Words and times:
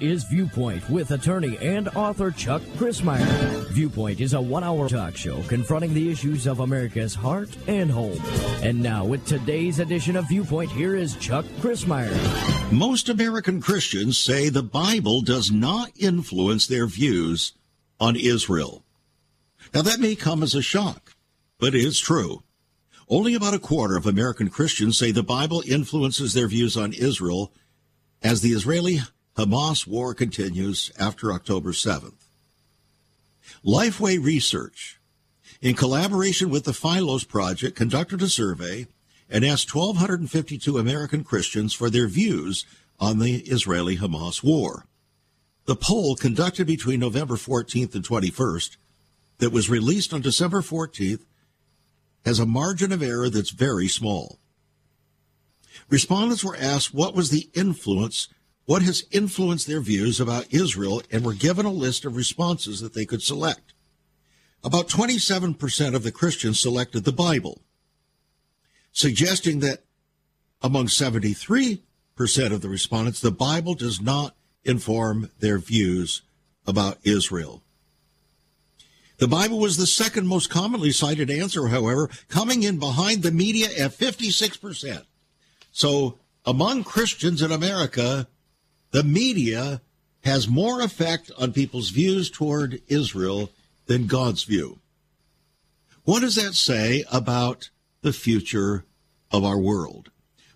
Is 0.00 0.24
Viewpoint 0.24 0.88
with 0.90 1.10
attorney 1.10 1.56
and 1.58 1.88
author 1.88 2.30
Chuck 2.30 2.62
Crismier. 2.76 3.68
Viewpoint 3.70 4.20
is 4.20 4.32
a 4.34 4.40
one 4.40 4.64
hour 4.64 4.88
talk 4.88 5.16
show 5.16 5.42
confronting 5.42 5.94
the 5.94 6.10
issues 6.10 6.46
of 6.46 6.60
America's 6.60 7.14
heart 7.14 7.48
and 7.66 7.90
home. 7.90 8.18
And 8.62 8.82
now, 8.82 9.04
with 9.04 9.26
today's 9.26 9.78
edition 9.78 10.16
of 10.16 10.28
Viewpoint, 10.28 10.70
here 10.70 10.94
is 10.96 11.16
Chuck 11.16 11.44
Crismier. 11.60 12.12
Most 12.72 13.08
American 13.08 13.60
Christians 13.60 14.18
say 14.18 14.48
the 14.48 14.62
Bible 14.62 15.20
does 15.20 15.50
not 15.50 15.92
influence 15.96 16.66
their 16.66 16.86
views 16.86 17.52
on 18.00 18.16
Israel. 18.16 18.84
Now, 19.72 19.82
that 19.82 20.00
may 20.00 20.14
come 20.14 20.42
as 20.42 20.54
a 20.54 20.62
shock, 20.62 21.14
but 21.58 21.74
it 21.74 21.84
is 21.84 21.98
true. 21.98 22.42
Only 23.08 23.34
about 23.34 23.54
a 23.54 23.58
quarter 23.58 23.96
of 23.96 24.06
American 24.06 24.48
Christians 24.48 24.96
say 24.98 25.10
the 25.10 25.22
Bible 25.22 25.62
influences 25.66 26.32
their 26.32 26.48
views 26.48 26.76
on 26.76 26.92
Israel 26.92 27.52
as 28.22 28.40
the 28.40 28.52
Israeli 28.52 29.00
Hamas 29.36 29.86
war 29.86 30.14
continues 30.14 30.92
after 30.98 31.32
October 31.32 31.72
7th. 31.72 32.28
Lifeway 33.64 34.22
Research, 34.22 35.00
in 35.60 35.74
collaboration 35.74 36.50
with 36.50 36.64
the 36.64 36.72
Philos 36.72 37.24
Project, 37.24 37.76
conducted 37.76 38.22
a 38.22 38.28
survey 38.28 38.86
and 39.28 39.44
asked 39.44 39.74
1,252 39.74 40.78
American 40.78 41.24
Christians 41.24 41.72
for 41.72 41.90
their 41.90 42.06
views 42.06 42.64
on 43.00 43.18
the 43.18 43.38
Israeli 43.38 43.96
Hamas 43.96 44.42
war. 44.42 44.86
The 45.66 45.76
poll, 45.76 46.14
conducted 46.14 46.66
between 46.66 47.00
November 47.00 47.34
14th 47.34 47.94
and 47.94 48.04
21st, 48.04 48.76
that 49.38 49.50
was 49.50 49.70
released 49.70 50.12
on 50.12 50.20
December 50.20 50.60
14th, 50.60 51.24
has 52.24 52.38
a 52.38 52.46
margin 52.46 52.92
of 52.92 53.02
error 53.02 53.28
that's 53.28 53.50
very 53.50 53.88
small. 53.88 54.38
Respondents 55.90 56.44
were 56.44 56.56
asked 56.56 56.94
what 56.94 57.14
was 57.14 57.30
the 57.30 57.48
influence, 57.54 58.28
what 58.66 58.82
has 58.82 59.04
influenced 59.10 59.66
their 59.66 59.80
views 59.80 60.20
about 60.20 60.52
Israel, 60.52 61.02
and 61.10 61.24
were 61.24 61.34
given 61.34 61.66
a 61.66 61.70
list 61.70 62.04
of 62.04 62.16
responses 62.16 62.80
that 62.80 62.94
they 62.94 63.04
could 63.04 63.22
select. 63.22 63.74
About 64.62 64.88
27% 64.88 65.94
of 65.94 66.02
the 66.02 66.12
Christians 66.12 66.60
selected 66.60 67.04
the 67.04 67.12
Bible, 67.12 67.60
suggesting 68.92 69.60
that 69.60 69.84
among 70.62 70.86
73% 70.86 71.80
of 72.50 72.62
the 72.62 72.68
respondents, 72.70 73.20
the 73.20 73.30
Bible 73.30 73.74
does 73.74 74.00
not 74.00 74.34
inform 74.64 75.30
their 75.40 75.58
views 75.58 76.22
about 76.66 76.98
Israel. 77.04 77.62
The 79.18 79.28
Bible 79.28 79.58
was 79.58 79.76
the 79.76 79.86
second 79.86 80.26
most 80.26 80.50
commonly 80.50 80.90
cited 80.90 81.30
answer, 81.30 81.68
however, 81.68 82.08
coming 82.28 82.62
in 82.62 82.78
behind 82.78 83.22
the 83.22 83.30
media 83.30 83.68
at 83.78 83.92
56%. 83.92 85.04
So 85.70 86.18
among 86.44 86.84
Christians 86.84 87.42
in 87.42 87.52
America, 87.52 88.26
the 88.94 89.02
media 89.02 89.80
has 90.22 90.46
more 90.46 90.80
effect 90.80 91.28
on 91.36 91.52
people's 91.52 91.90
views 91.90 92.30
toward 92.30 92.80
Israel 92.86 93.50
than 93.86 94.06
God's 94.06 94.44
view. 94.44 94.78
What 96.04 96.20
does 96.20 96.36
that 96.36 96.54
say 96.54 97.02
about 97.10 97.70
the 98.02 98.12
future 98.12 98.84
of 99.32 99.42
our 99.42 99.58
world? 99.58 100.12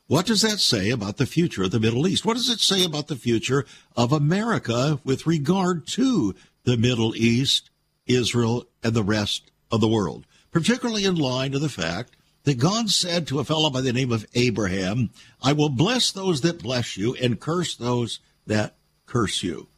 What 0.06 0.24
does 0.24 0.42
that 0.42 0.60
say 0.60 0.90
about 0.90 1.16
the 1.16 1.26
future 1.26 1.64
of 1.64 1.72
the 1.72 1.80
Middle 1.80 2.06
East? 2.06 2.24
What 2.24 2.36
does 2.36 2.48
it 2.48 2.60
say 2.60 2.84
about 2.84 3.08
the 3.08 3.16
future 3.16 3.66
of 3.96 4.12
America 4.12 5.00
with 5.02 5.26
regard 5.26 5.88
to 5.88 6.36
the 6.62 6.76
Middle 6.76 7.16
East, 7.16 7.70
Israel, 8.06 8.68
and 8.84 8.94
the 8.94 9.02
rest 9.02 9.50
of 9.72 9.80
the 9.80 9.88
world? 9.88 10.26
Particularly 10.52 11.04
in 11.04 11.16
line 11.16 11.50
to 11.50 11.58
the 11.58 11.68
fact 11.68 12.16
that 12.44 12.58
God 12.58 12.88
said 12.88 13.26
to 13.26 13.40
a 13.40 13.44
fellow 13.44 13.68
by 13.68 13.80
the 13.80 13.92
name 13.92 14.12
of 14.12 14.26
Abraham, 14.34 15.10
I 15.42 15.54
will 15.54 15.70
bless 15.70 16.12
those 16.12 16.42
that 16.42 16.62
bless 16.62 16.96
you 16.96 17.16
and 17.16 17.40
curse 17.40 17.74
those 17.74 18.20
that 18.48 18.74
curse 19.06 19.42
you. 19.42 19.68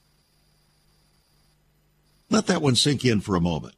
Let 2.30 2.46
that 2.46 2.62
one 2.62 2.76
sink 2.76 3.04
in 3.04 3.20
for 3.20 3.36
a 3.36 3.40
moment. 3.40 3.74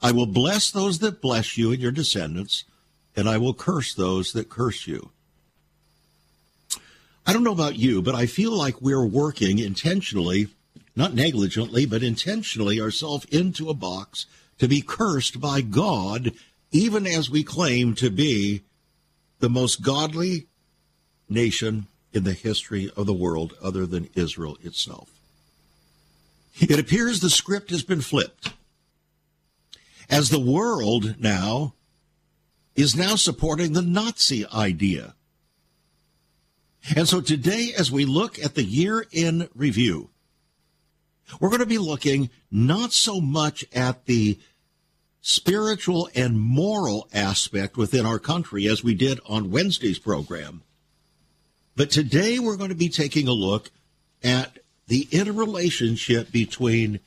I 0.00 0.12
will 0.12 0.26
bless 0.26 0.70
those 0.70 0.98
that 1.00 1.20
bless 1.20 1.56
you 1.56 1.72
and 1.72 1.80
your 1.80 1.90
descendants, 1.90 2.64
and 3.16 3.28
I 3.28 3.38
will 3.38 3.54
curse 3.54 3.94
those 3.94 4.32
that 4.32 4.48
curse 4.48 4.86
you. 4.86 5.10
I 7.26 7.32
don't 7.32 7.44
know 7.44 7.52
about 7.52 7.76
you, 7.76 8.02
but 8.02 8.14
I 8.14 8.26
feel 8.26 8.52
like 8.52 8.80
we're 8.80 9.04
working 9.04 9.58
intentionally, 9.58 10.48
not 10.94 11.14
negligently, 11.14 11.86
but 11.86 12.02
intentionally 12.02 12.80
ourselves 12.80 13.24
into 13.26 13.68
a 13.68 13.74
box 13.74 14.26
to 14.58 14.68
be 14.68 14.80
cursed 14.80 15.40
by 15.40 15.60
God 15.60 16.32
even 16.70 17.06
as 17.06 17.30
we 17.30 17.42
claim 17.42 17.94
to 17.94 18.10
be 18.10 18.62
the 19.38 19.48
most 19.48 19.82
godly 19.82 20.46
nation 21.28 21.86
in 22.16 22.24
the 22.24 22.32
history 22.32 22.90
of 22.96 23.04
the 23.04 23.12
world 23.12 23.54
other 23.62 23.84
than 23.84 24.08
Israel 24.14 24.56
itself. 24.62 25.10
It 26.58 26.80
appears 26.80 27.20
the 27.20 27.28
script 27.28 27.70
has 27.70 27.82
been 27.82 28.00
flipped. 28.00 28.54
As 30.08 30.30
the 30.30 30.40
world 30.40 31.16
now 31.20 31.74
is 32.74 32.96
now 32.96 33.16
supporting 33.16 33.74
the 33.74 33.82
Nazi 33.82 34.46
idea. 34.46 35.14
And 36.96 37.06
so 37.06 37.20
today, 37.20 37.74
as 37.76 37.92
we 37.92 38.06
look 38.06 38.38
at 38.38 38.54
the 38.54 38.64
year 38.64 39.04
in 39.12 39.50
review, 39.54 40.08
we're 41.38 41.50
going 41.50 41.60
to 41.60 41.66
be 41.66 41.76
looking 41.76 42.30
not 42.50 42.94
so 42.94 43.20
much 43.20 43.62
at 43.74 44.06
the 44.06 44.38
spiritual 45.20 46.08
and 46.14 46.40
moral 46.40 47.08
aspect 47.12 47.76
within 47.76 48.06
our 48.06 48.20
country 48.20 48.66
as 48.66 48.82
we 48.82 48.94
did 48.94 49.20
on 49.26 49.50
Wednesday's 49.50 49.98
program. 49.98 50.62
But 51.76 51.90
today 51.90 52.38
we're 52.38 52.56
going 52.56 52.70
to 52.70 52.74
be 52.74 52.88
taking 52.88 53.28
a 53.28 53.32
look 53.32 53.70
at 54.24 54.58
the 54.88 55.06
interrelationship 55.10 56.32
between 56.32 57.00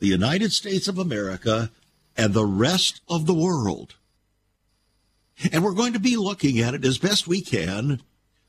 the 0.00 0.06
United 0.06 0.52
States 0.52 0.86
of 0.86 0.98
America 0.98 1.70
and 2.16 2.34
the 2.34 2.44
rest 2.44 3.00
of 3.08 3.26
the 3.26 3.34
world. 3.34 3.94
And 5.50 5.64
we're 5.64 5.72
going 5.72 5.94
to 5.94 6.00
be 6.00 6.16
looking 6.16 6.58
at 6.58 6.74
it 6.74 6.84
as 6.84 6.98
best 6.98 7.26
we 7.26 7.40
can 7.40 8.02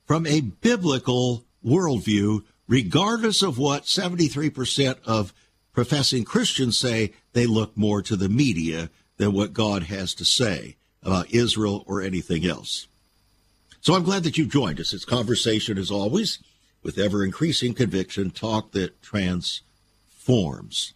from 0.05 0.27
a 0.27 0.41
biblical 0.41 1.45
worldview, 1.65 2.43
regardless 2.67 3.41
of 3.41 3.57
what 3.57 3.83
73% 3.83 4.97
of 5.05 5.33
professing 5.71 6.25
Christians 6.25 6.77
say 6.77 7.13
they 7.31 7.45
look 7.45 7.77
more 7.77 8.01
to 8.01 8.17
the 8.17 8.27
media 8.27 8.89
than 9.15 9.31
what 9.31 9.53
God 9.53 9.83
has 9.83 10.13
to 10.15 10.25
say 10.25 10.75
about 11.01 11.31
Israel 11.31 11.85
or 11.87 12.01
anything 12.01 12.45
else. 12.45 12.87
So 13.81 13.95
I'm 13.95 14.03
glad 14.03 14.23
that 14.23 14.37
you've 14.37 14.49
joined 14.49 14.79
us. 14.79 14.93
It's 14.93 15.05
conversation 15.05 15.79
as 15.79 15.89
always 15.89 16.37
with 16.83 16.99
ever 16.99 17.25
increasing 17.25 17.73
conviction, 17.73 18.29
talk 18.29 18.71
that 18.71 19.01
transforms. 19.01 20.93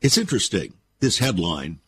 It's 0.00 0.18
interesting, 0.18 0.72
this 1.00 1.18
headline. 1.18 1.80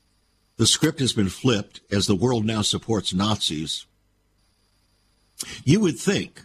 The 0.57 0.67
script 0.67 1.01
has 1.01 1.15
been 1.15 1.31
flipped 1.31 1.81
as 1.91 2.07
the 2.07 2.15
world 2.15 2.45
now 2.45 2.62
supports 2.62 3.12
Nazis. 3.15 3.87
You 5.65 5.81
would 5.81 5.99
think, 5.99 6.45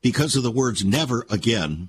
because 0.00 0.36
of 0.36 0.42
the 0.42 0.50
words 0.50 0.84
never 0.84 1.26
again, 1.28 1.88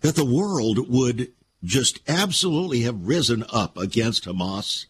that 0.00 0.14
the 0.14 0.24
world 0.24 0.88
would 0.88 1.32
just 1.62 2.00
absolutely 2.08 2.80
have 2.80 3.06
risen 3.06 3.44
up 3.52 3.76
against 3.76 4.24
Hamas, 4.24 4.86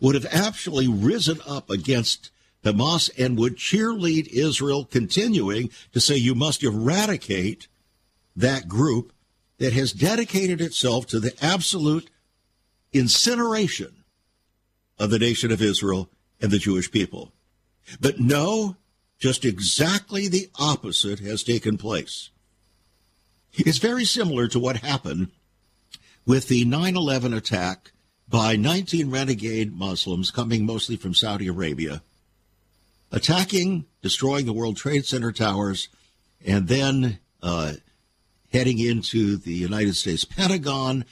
would 0.00 0.14
have 0.14 0.26
actually 0.30 0.88
risen 0.88 1.40
up 1.46 1.70
against 1.70 2.30
Hamas 2.64 3.10
and 3.18 3.38
would 3.38 3.56
cheerlead 3.56 4.28
Israel, 4.28 4.84
continuing 4.84 5.70
to 5.92 6.00
say 6.00 6.16
you 6.16 6.34
must 6.34 6.62
eradicate 6.62 7.68
that 8.36 8.68
group 8.68 9.12
that 9.58 9.72
has 9.72 9.92
dedicated 9.92 10.60
itself 10.60 11.06
to 11.06 11.20
the 11.20 11.34
absolute 11.42 12.10
incineration 12.92 14.04
of 14.98 15.10
the 15.10 15.18
nation 15.18 15.50
of 15.50 15.62
Israel 15.62 16.08
and 16.40 16.50
the 16.50 16.58
Jewish 16.58 16.90
people. 16.90 17.32
But 18.00 18.20
no, 18.20 18.76
just 19.18 19.44
exactly 19.44 20.28
the 20.28 20.48
opposite 20.58 21.20
has 21.20 21.42
taken 21.42 21.76
place. 21.76 22.30
It's 23.52 23.78
very 23.78 24.04
similar 24.04 24.48
to 24.48 24.58
what 24.58 24.78
happened 24.78 25.28
with 26.26 26.48
the 26.48 26.64
9 26.64 26.96
11 26.96 27.34
attack 27.34 27.92
by 28.28 28.56
19 28.56 29.10
renegade 29.10 29.76
Muslims 29.76 30.30
coming 30.30 30.64
mostly 30.64 30.96
from 30.96 31.14
Saudi 31.14 31.48
Arabia, 31.48 32.02
attacking, 33.12 33.86
destroying 34.02 34.46
the 34.46 34.52
World 34.52 34.76
Trade 34.76 35.04
Center 35.04 35.32
towers, 35.32 35.88
and 36.44 36.68
then 36.68 37.18
uh, 37.42 37.74
heading 38.52 38.78
into 38.78 39.36
the 39.36 39.52
United 39.52 39.96
States 39.96 40.24
Pentagon 40.24 41.04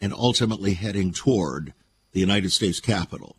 and 0.00 0.12
ultimately 0.12 0.74
heading 0.74 1.12
toward 1.12 1.72
the 2.12 2.20
United 2.20 2.52
States 2.52 2.80
Capitol. 2.80 3.36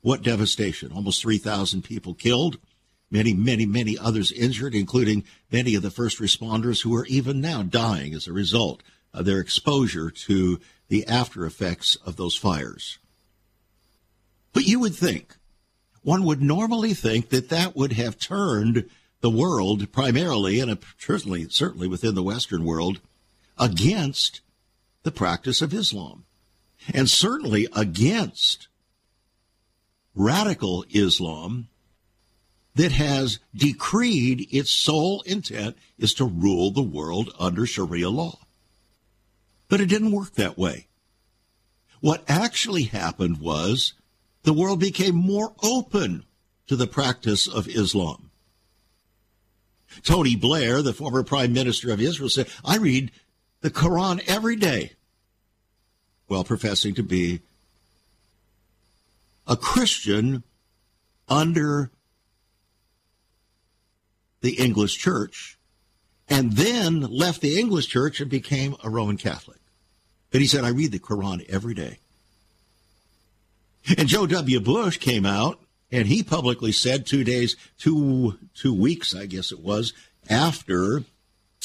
What 0.00 0.22
devastation! 0.22 0.92
Almost 0.92 1.22
3,000 1.22 1.82
people 1.82 2.14
killed 2.14 2.58
many, 3.10 3.32
many, 3.32 3.64
many 3.64 3.96
others 3.96 4.32
injured, 4.32 4.74
including 4.74 5.24
many 5.50 5.74
of 5.74 5.82
the 5.82 5.90
first 5.90 6.18
responders 6.18 6.82
who 6.82 6.94
are 6.94 7.06
even 7.06 7.40
now 7.40 7.62
dying 7.62 8.12
as 8.12 8.26
a 8.26 8.32
result 8.32 8.82
of 9.12 9.24
their 9.24 9.38
exposure 9.38 10.10
to 10.10 10.60
the 10.88 11.06
after 11.06 11.46
effects 11.46 11.96
of 12.04 12.16
those 12.16 12.36
fires. 12.36 12.98
But 14.52 14.66
you 14.66 14.80
would 14.80 14.94
think, 14.94 15.36
one 16.04 16.24
would 16.24 16.42
normally 16.42 16.94
think 16.94 17.30
that 17.30 17.48
that 17.48 17.74
would 17.74 17.92
have 17.92 18.18
turned 18.18 18.88
the 19.20 19.30
world, 19.30 19.90
primarily 19.90 20.60
and 20.60 20.78
certainly, 20.98 21.48
certainly 21.48 21.88
within 21.88 22.14
the 22.14 22.22
Western 22.22 22.64
world, 22.64 23.00
against 23.58 24.42
the 25.02 25.10
practice 25.10 25.62
of 25.62 25.72
Islam. 25.72 26.24
And 26.92 27.08
certainly 27.08 27.66
against 27.74 28.68
radical 30.14 30.84
Islam 30.90 31.68
that 32.74 32.92
has 32.92 33.38
decreed 33.54 34.46
its 34.50 34.70
sole 34.70 35.22
intent 35.22 35.76
is 35.98 36.12
to 36.14 36.24
rule 36.26 36.70
the 36.70 36.82
world 36.82 37.34
under 37.38 37.64
Sharia 37.64 38.10
law. 38.10 38.38
But 39.68 39.80
it 39.80 39.86
didn't 39.86 40.12
work 40.12 40.34
that 40.34 40.58
way. 40.58 40.86
What 42.00 42.24
actually 42.28 42.82
happened 42.82 43.38
was 43.38 43.94
the 44.44 44.52
world 44.52 44.78
became 44.78 45.14
more 45.14 45.52
open 45.62 46.24
to 46.66 46.76
the 46.76 46.86
practice 46.86 47.46
of 47.46 47.66
Islam. 47.66 48.30
Tony 50.02 50.36
Blair, 50.36 50.82
the 50.82 50.92
former 50.92 51.22
prime 51.22 51.52
minister 51.52 51.90
of 51.90 52.00
Israel, 52.00 52.28
said, 52.28 52.48
I 52.64 52.76
read 52.76 53.10
the 53.60 53.70
Quran 53.70 54.22
every 54.26 54.56
day 54.56 54.92
while 56.26 56.44
professing 56.44 56.94
to 56.94 57.02
be 57.02 57.40
a 59.46 59.56
Christian 59.56 60.42
under 61.28 61.90
the 64.40 64.54
English 64.54 64.96
church 64.96 65.58
and 66.28 66.52
then 66.52 67.00
left 67.00 67.40
the 67.40 67.58
English 67.58 67.86
church 67.86 68.20
and 68.20 68.30
became 68.30 68.76
a 68.82 68.90
Roman 68.90 69.16
Catholic. 69.16 69.60
But 70.30 70.40
he 70.40 70.46
said, 70.46 70.64
I 70.64 70.70
read 70.70 70.92
the 70.92 70.98
Quran 70.98 71.44
every 71.48 71.74
day. 71.74 71.98
And 73.98 74.08
Joe 74.08 74.26
W. 74.26 74.60
Bush 74.60 74.98
came 74.98 75.26
out 75.26 75.60
and 75.90 76.08
he 76.08 76.22
publicly 76.22 76.72
said 76.72 77.06
two 77.06 77.24
days, 77.24 77.56
two, 77.78 78.38
two 78.54 78.74
weeks, 78.74 79.14
I 79.14 79.26
guess 79.26 79.52
it 79.52 79.60
was, 79.60 79.92
after 80.28 81.04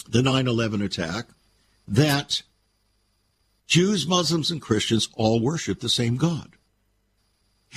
the 0.07 0.21
9 0.21 0.47
11 0.47 0.81
attack, 0.81 1.27
that 1.87 2.41
Jews, 3.67 4.07
Muslims, 4.07 4.51
and 4.51 4.61
Christians 4.61 5.09
all 5.13 5.39
worship 5.39 5.79
the 5.79 5.89
same 5.89 6.17
God. 6.17 6.53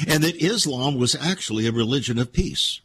And 0.08 0.22
that 0.22 0.42
Islam 0.42 0.98
was 0.98 1.14
actually 1.14 1.66
a 1.66 1.72
religion 1.72 2.18
of 2.18 2.32
peace. 2.32 2.80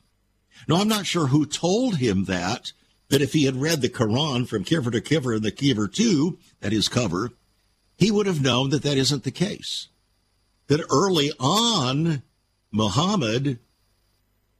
Now, 0.68 0.75
I'm 0.75 0.89
not 0.89 1.06
sure 1.06 1.27
who 1.27 1.45
told 1.45 1.98
him 1.98 2.25
that, 2.25 2.74
but 3.09 3.21
if 3.21 3.33
he 3.33 3.45
had 3.45 3.62
read 3.62 3.81
the 3.81 3.89
Quran 3.89 4.48
from 4.48 4.65
cover 4.65 4.92
to 4.92 5.00
cover 5.00 5.33
and 5.33 5.42
the 5.42 5.51
cover 5.51 5.88
two, 5.88 6.38
that 6.59 6.74
is 6.74 6.89
cover, 6.89 7.31
he 7.98 8.12
would 8.12 8.27
have 8.27 8.42
known 8.42 8.69
that 8.71 8.83
that 8.83 8.98
isn't 8.98 9.24
the 9.24 9.31
case. 9.31 9.88
That 10.68 10.86
early 10.90 11.31
on, 11.40 12.24
Muhammad 12.72 13.60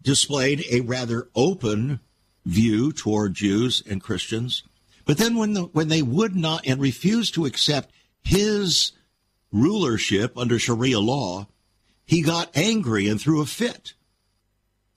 displayed 0.02 0.64
a 0.72 0.82
rather 0.82 1.28
open 1.36 2.00
view 2.46 2.94
toward 2.94 3.34
Jews 3.34 3.84
and 3.90 4.02
Christians. 4.02 4.64
But 5.06 5.18
then 5.18 5.36
when, 5.36 5.54
the, 5.54 5.64
when 5.64 5.90
they 5.90 6.02
would 6.02 6.36
not 6.36 6.66
and 6.66 6.80
refused 6.80 7.34
to 7.34 7.46
accept 7.46 7.92
his 8.24 8.94
rulership 9.52 10.38
under 10.38 10.60
Sharia 10.60 11.00
law, 11.00 11.48
he 12.06 12.22
got 12.22 12.56
angry 12.56 13.08
and 13.08 13.20
threw 13.20 13.42
a 13.42 13.46
fit 13.46 13.94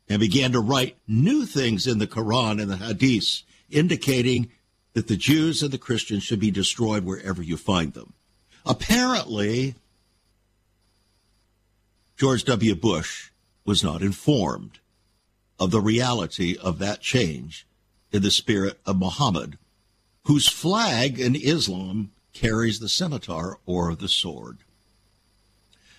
and 0.09 0.21
began 0.21 0.53
to 0.53 0.61
write 0.61 0.97
new 1.07 1.45
things 1.47 1.87
in 1.87 1.99
the 1.99 2.07
Quran 2.07 2.61
and 2.61 2.71
the 2.71 2.77
Hadith, 2.77 3.43
indicating 3.69 4.51
that 4.95 5.09
the 5.09 5.17
Jews 5.17 5.63
and 5.63 5.73
the 5.73 5.79
Christians 5.79 6.23
should 6.23 6.41
be 6.41 6.51
destroyed 6.51 7.05
wherever 7.05 7.43
you 7.43 7.57
find 7.57 7.95
them. 7.95 8.13
Apparently, 8.67 9.77
George 12.21 12.45
W. 12.45 12.75
Bush 12.75 13.31
was 13.65 13.83
not 13.83 14.03
informed 14.03 14.79
of 15.59 15.71
the 15.71 15.81
reality 15.81 16.55
of 16.55 16.79
that 16.79 17.01
change 17.01 17.67
in 18.13 18.21
the 18.21 18.31
spirit 18.31 18.79
of 18.85 18.99
Muhammad, 18.99 19.57
whose 20.25 20.47
flag 20.47 21.19
in 21.19 21.35
Islam 21.35 22.11
carries 22.35 22.79
the 22.79 22.91
scimitar 22.91 23.57
or 23.65 23.95
the 23.95 24.07
sword. 24.07 24.59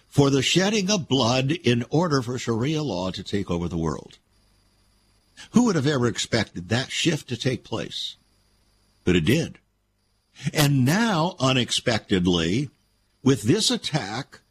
For 0.07 0.29
the 0.29 0.44
shedding 0.44 0.91
of 0.91 1.07
blood 1.07 1.53
in 1.53 1.85
order 1.89 2.21
for 2.21 2.38
Sharia 2.38 2.83
law 2.83 3.09
to 3.09 3.24
take 3.24 3.50
over 3.50 3.67
the 3.67 3.75
world. 3.75 4.19
Who 5.53 5.63
would 5.63 5.75
have 5.75 5.88
ever 5.88 6.06
expected 6.06 6.69
that 6.69 6.91
shift 6.91 7.29
to 7.29 7.35
take 7.35 7.63
place? 7.63 8.15
But 9.03 9.15
it 9.15 9.25
did. 9.25 9.57
And 10.53 10.85
now, 10.85 11.35
unexpectedly, 11.39 12.69
with 13.24 13.41
this 13.41 13.71
attack 13.71 14.41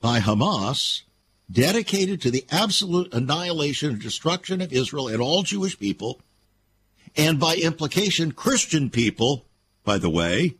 by 0.00 0.18
Hamas, 0.18 1.02
dedicated 1.50 2.20
to 2.22 2.30
the 2.30 2.44
absolute 2.50 3.12
annihilation 3.12 3.90
and 3.90 4.00
destruction 4.00 4.60
of 4.60 4.72
Israel 4.72 5.08
and 5.08 5.20
all 5.20 5.42
Jewish 5.42 5.78
people, 5.78 6.20
and 7.16 7.38
by 7.38 7.56
implication, 7.56 8.32
Christian 8.32 8.88
people, 8.90 9.44
by 9.84 9.98
the 9.98 10.10
way. 10.10 10.56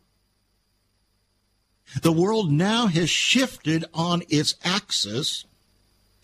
The 2.01 2.13
world 2.13 2.51
now 2.51 2.87
has 2.87 3.11
shifted 3.11 3.85
on 3.93 4.23
its 4.29 4.55
axis 4.65 5.45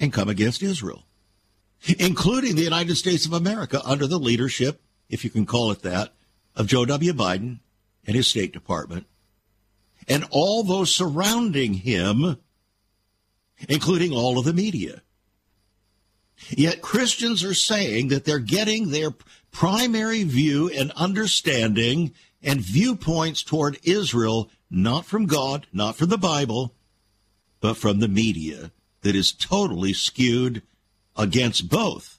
and 0.00 0.12
come 0.12 0.28
against 0.28 0.62
Israel, 0.62 1.04
including 1.98 2.56
the 2.56 2.62
United 2.62 2.96
States 2.96 3.26
of 3.26 3.32
America 3.32 3.80
under 3.84 4.06
the 4.06 4.18
leadership, 4.18 4.80
if 5.08 5.24
you 5.24 5.30
can 5.30 5.46
call 5.46 5.70
it 5.70 5.82
that, 5.82 6.12
of 6.56 6.66
Joe 6.66 6.84
W. 6.84 7.12
Biden 7.12 7.60
and 8.06 8.16
his 8.16 8.28
State 8.28 8.52
Department, 8.52 9.06
and 10.08 10.26
all 10.30 10.62
those 10.62 10.94
surrounding 10.94 11.74
him 11.74 12.38
including 13.68 14.12
all 14.12 14.38
of 14.38 14.44
the 14.44 14.52
media. 14.52 15.02
Yet 16.50 16.82
Christians 16.82 17.42
are 17.42 17.54
saying 17.54 18.08
that 18.08 18.24
they're 18.24 18.38
getting 18.38 18.90
their 18.90 19.10
primary 19.50 20.22
view 20.22 20.70
and 20.70 20.92
understanding 20.92 22.14
and 22.42 22.60
viewpoints 22.60 23.42
toward 23.42 23.78
Israel 23.82 24.50
not 24.70 25.06
from 25.06 25.26
God, 25.26 25.66
not 25.72 25.96
from 25.96 26.08
the 26.08 26.18
Bible, 26.18 26.74
but 27.60 27.76
from 27.76 28.00
the 28.00 28.08
media 28.08 28.70
that 29.02 29.16
is 29.16 29.32
totally 29.32 29.92
skewed 29.92 30.62
against 31.16 31.68
both 31.68 32.18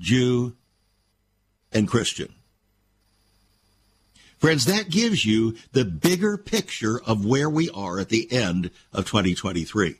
Jew 0.00 0.56
and 1.72 1.86
Christian. 1.86 2.34
Friends, 4.38 4.64
that 4.66 4.90
gives 4.90 5.24
you 5.24 5.56
the 5.72 5.84
bigger 5.84 6.36
picture 6.36 7.00
of 7.06 7.24
where 7.24 7.48
we 7.48 7.70
are 7.70 7.98
at 7.98 8.08
the 8.08 8.30
end 8.32 8.70
of 8.92 9.06
2023. 9.06 9.96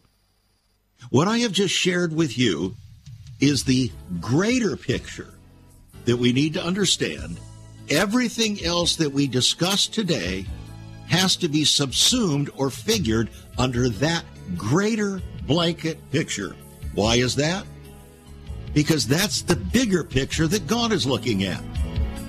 What 1.11 1.29
I 1.29 1.39
have 1.39 1.53
just 1.53 1.75
shared 1.75 2.15
with 2.15 2.37
you 2.39 2.75
is 3.41 3.65
the 3.65 3.91
greater 4.21 4.77
picture 4.77 5.35
that 6.05 6.17
we 6.17 6.33
need 6.33 6.55
to 6.55 6.65
understand. 6.65 7.39
Everything 7.91 8.65
else 8.65 8.97
that 8.97 9.13
we 9.13 9.27
discuss 9.27 9.87
today 9.87 10.47
has 11.09 11.37
to 11.37 11.49
be 11.49 11.65
subsumed 11.65 12.51
or 12.57 12.71
figured 12.71 13.29
under 13.59 13.89
that 13.89 14.25
greater 14.57 15.21
blanket 15.47 15.99
picture. 16.11 16.57
Why 16.95 17.17
is 17.17 17.37
that? 17.37 17.67
Because 18.73 19.07
that's 19.07 19.43
the 19.43 19.57
bigger 19.57 20.03
picture 20.03 20.47
that 20.47 20.67
God 20.67 20.93
is 20.93 21.07
looking 21.07 21.45
at, 21.45 21.63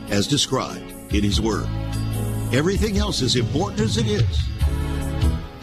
as 0.10 0.28
described 0.28 0.92
in 1.14 1.24
His 1.24 1.42
Word. 1.42 1.68
Everything 2.54 2.98
else, 2.98 3.22
as 3.22 3.36
important 3.36 3.80
as 3.80 3.98
it 3.98 4.08
is, 4.08 4.40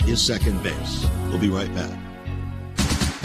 is 0.09 0.21
second 0.21 0.63
base. 0.63 1.07
We'll 1.29 1.39
be 1.39 1.49
right 1.49 1.73
back. 1.75 2.02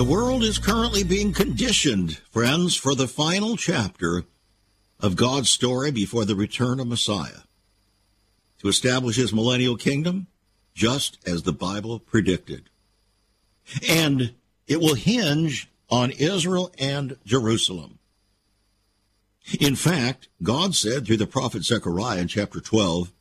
The 0.00 0.06
world 0.06 0.42
is 0.42 0.58
currently 0.58 1.04
being 1.04 1.34
conditioned, 1.34 2.16
friends, 2.30 2.74
for 2.74 2.94
the 2.94 3.06
final 3.06 3.54
chapter 3.58 4.24
of 4.98 5.14
God's 5.14 5.50
story 5.50 5.90
before 5.90 6.24
the 6.24 6.34
return 6.34 6.80
of 6.80 6.86
Messiah 6.86 7.42
to 8.60 8.68
establish 8.68 9.16
his 9.16 9.34
millennial 9.34 9.76
kingdom, 9.76 10.26
just 10.72 11.18
as 11.26 11.42
the 11.42 11.52
Bible 11.52 11.98
predicted. 11.98 12.70
And 13.86 14.32
it 14.66 14.80
will 14.80 14.94
hinge 14.94 15.68
on 15.90 16.12
Israel 16.12 16.72
and 16.78 17.18
Jerusalem. 17.26 17.98
In 19.60 19.76
fact, 19.76 20.28
God 20.42 20.74
said 20.74 21.04
through 21.04 21.18
the 21.18 21.26
prophet 21.26 21.62
Zechariah 21.62 22.20
in 22.20 22.28
chapter 22.28 22.62
12, 22.62 23.12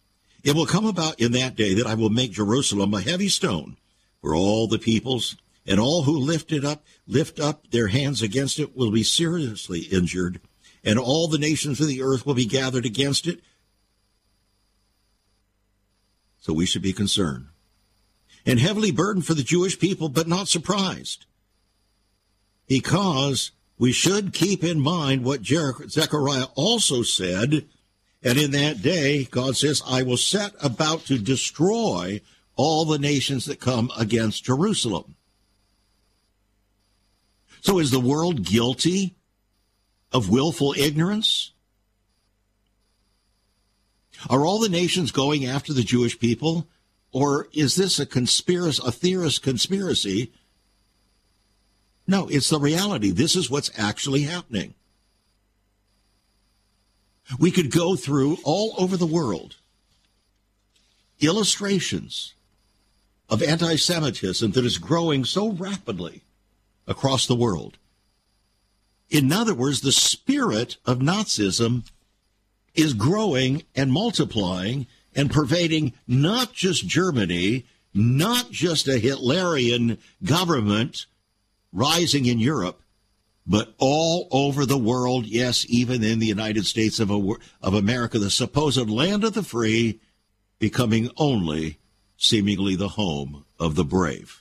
It 0.46 0.56
will 0.56 0.66
come 0.66 0.86
about 0.86 1.20
in 1.20 1.34
that 1.34 1.58
day 1.58 1.74
that 1.74 1.88
I 1.88 1.96
will 1.96 2.10
make 2.10 2.32
Jerusalem 2.32 2.94
a 2.94 3.02
heavy 3.02 3.28
stone 3.28 3.76
for 4.22 4.34
all 4.34 4.66
the 4.66 4.80
peoples 4.80 5.36
and 5.66 5.80
all 5.80 6.04
who 6.04 6.18
lift 6.18 6.52
it 6.52 6.66
up, 6.66 6.84
lift 7.08 7.40
up 7.40 7.70
their 7.72 7.88
hands 7.88 8.22
against 8.22 8.60
it 8.60 8.76
will 8.76 8.92
be 8.92 9.04
seriously 9.04 9.82
injured, 9.82 10.40
and 10.84 10.98
all 10.98 11.28
the 11.28 11.38
nations 11.38 11.80
of 11.80 11.88
the 11.88 12.02
earth 12.02 12.26
will 12.26 12.34
be 12.34 12.46
gathered 12.46 12.86
against 12.86 13.28
it. 13.28 13.42
So 16.40 16.54
we 16.54 16.66
should 16.66 16.82
be 16.82 16.94
concerned. 16.94 17.48
And 18.46 18.60
heavily 18.60 18.92
burdened 18.92 19.26
for 19.26 19.34
the 19.34 19.44
Jewish 19.44 19.78
people, 19.78 20.10
but 20.10 20.28
not 20.28 20.48
surprised. 20.48 21.26
Because 22.68 23.52
we 23.78 23.92
should 23.92 24.34
keep 24.34 24.64
in 24.64 24.80
mind 24.80 25.24
what 25.24 25.46
Zechariah 25.46 26.48
also 26.56 27.04
said. 27.04 27.66
And 28.24 28.38
in 28.38 28.52
that 28.52 28.82
day, 28.82 29.26
God 29.26 29.58
says, 29.58 29.82
I 29.86 30.04
will 30.04 30.18
set 30.18 30.54
about 30.62 31.06
to 31.06 31.18
destroy 31.18 32.22
all 32.56 32.86
the 32.86 33.00
nations 33.00 33.46
that 33.46 33.60
come 33.60 33.92
against 33.98 34.46
Jerusalem. 34.46 35.16
So 37.62 37.80
is 37.80 37.92
the 37.92 38.00
world 38.00 38.44
guilty 38.44 39.16
of 40.12 40.30
willful 40.30 40.74
ignorance? 40.78 41.52
Are 44.30 44.46
all 44.46 44.60
the 44.60 44.70
nations 44.70 45.12
going 45.12 45.46
after 45.46 45.74
the 45.74 45.84
Jewish 45.84 46.20
people? 46.20 46.68
Or 47.12 47.48
is 47.54 47.76
this 47.76 48.00
a 48.00 48.06
conspiracy, 48.06 48.82
a 48.86 48.92
theorist 48.92 49.42
conspiracy 49.42 50.32
no, 52.10 52.28
it's 52.28 52.50
the 52.50 52.60
reality. 52.60 53.12
This 53.12 53.36
is 53.36 53.52
what's 53.52 53.70
actually 53.78 54.24
happening. 54.24 54.74
We 57.38 57.52
could 57.52 57.70
go 57.70 57.96
through 57.96 58.40
all 58.44 58.74
over 58.80 58.98
the 58.98 59.06
world 59.06 59.58
illustrations 61.22 62.34
of 63.30 63.44
anti 63.44 63.76
Semitism 63.76 64.54
that 64.54 64.66
is 64.66 64.80
growing 64.80 65.24
so 65.24 65.52
rapidly 65.52 66.24
across 66.90 67.26
the 67.26 67.36
world. 67.36 67.78
In 69.10 69.32
other 69.32 69.54
words, 69.54 69.80
the 69.80 69.94
spirit 69.94 70.76
of 70.86 71.00
Nazism 71.00 71.90
is 72.76 72.94
growing 72.94 73.64
and 73.76 73.92
multiplying 73.92 74.88
and 75.16 75.32
pervading 75.32 75.94
not 76.08 76.54
just 76.54 76.88
Germany, 76.88 77.66
not 77.94 78.52
just 78.52 78.88
a 78.88 79.02
Hitlerian 79.02 79.98
government 80.24 81.06
rising 81.72 82.26
in 82.26 82.40
Europe, 82.40 82.82
but 83.48 83.74
all 83.80 84.28
over 84.32 84.66
the 84.66 84.78
world, 84.78 85.26
yes, 85.26 85.66
even 85.70 86.04
in 86.04 86.20
the 86.20 86.28
United 86.28 86.66
States 86.66 87.00
of, 87.00 87.10
of 87.10 87.74
America, 87.74 88.20
the 88.20 88.30
supposed 88.30 88.90
land 88.90 89.24
of 89.24 89.34
the 89.34 89.44
free, 89.44 90.00
becoming 90.60 91.10
only 91.18 91.80
seemingly 92.16 92.76
the 92.76 92.90
home 92.90 93.46
of 93.60 93.76
the 93.76 93.86
brave. 93.86 94.39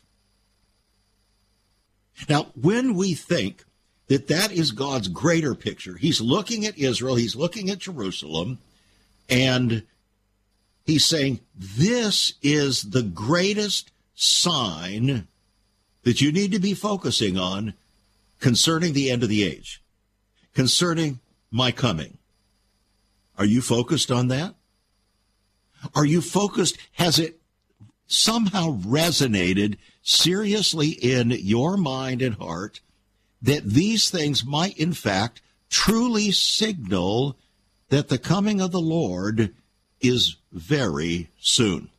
Now, 2.28 2.48
when 2.54 2.94
we 2.94 3.14
think 3.14 3.64
that 4.08 4.28
that 4.28 4.50
is 4.52 4.72
God's 4.72 5.08
greater 5.08 5.54
picture, 5.54 5.96
He's 5.96 6.20
looking 6.20 6.64
at 6.64 6.78
Israel, 6.78 7.16
He's 7.16 7.36
looking 7.36 7.70
at 7.70 7.78
Jerusalem, 7.78 8.58
and 9.28 9.84
He's 10.86 11.04
saying, 11.04 11.40
This 11.54 12.34
is 12.42 12.82
the 12.82 13.02
greatest 13.02 13.92
sign 14.14 15.28
that 16.02 16.20
you 16.20 16.32
need 16.32 16.52
to 16.52 16.58
be 16.58 16.74
focusing 16.74 17.38
on 17.38 17.74
concerning 18.40 18.92
the 18.94 19.10
end 19.10 19.22
of 19.22 19.28
the 19.28 19.44
age, 19.44 19.82
concerning 20.54 21.20
my 21.50 21.70
coming. 21.70 22.18
Are 23.36 23.44
you 23.44 23.60
focused 23.60 24.10
on 24.10 24.28
that? 24.28 24.54
Are 25.94 26.04
you 26.04 26.20
focused? 26.20 26.78
Has 26.92 27.18
it 27.18 27.40
somehow 28.06 28.80
resonated 28.80 29.76
seriously 30.08 30.88
in 30.88 31.30
your 31.30 31.76
mind 31.76 32.22
and 32.22 32.34
heart 32.36 32.80
that 33.42 33.64
these 33.64 34.10
things 34.10 34.44
might, 34.44 34.76
in 34.78 34.92
fact, 34.92 35.40
truly 35.70 36.30
signal 36.30 37.36
that 37.90 38.08
the 38.08 38.18
coming 38.18 38.60
of 38.60 38.72
the 38.72 38.80
Lord 38.80 39.54
is 40.00 40.36
very 40.52 41.28
soon? 41.38 41.90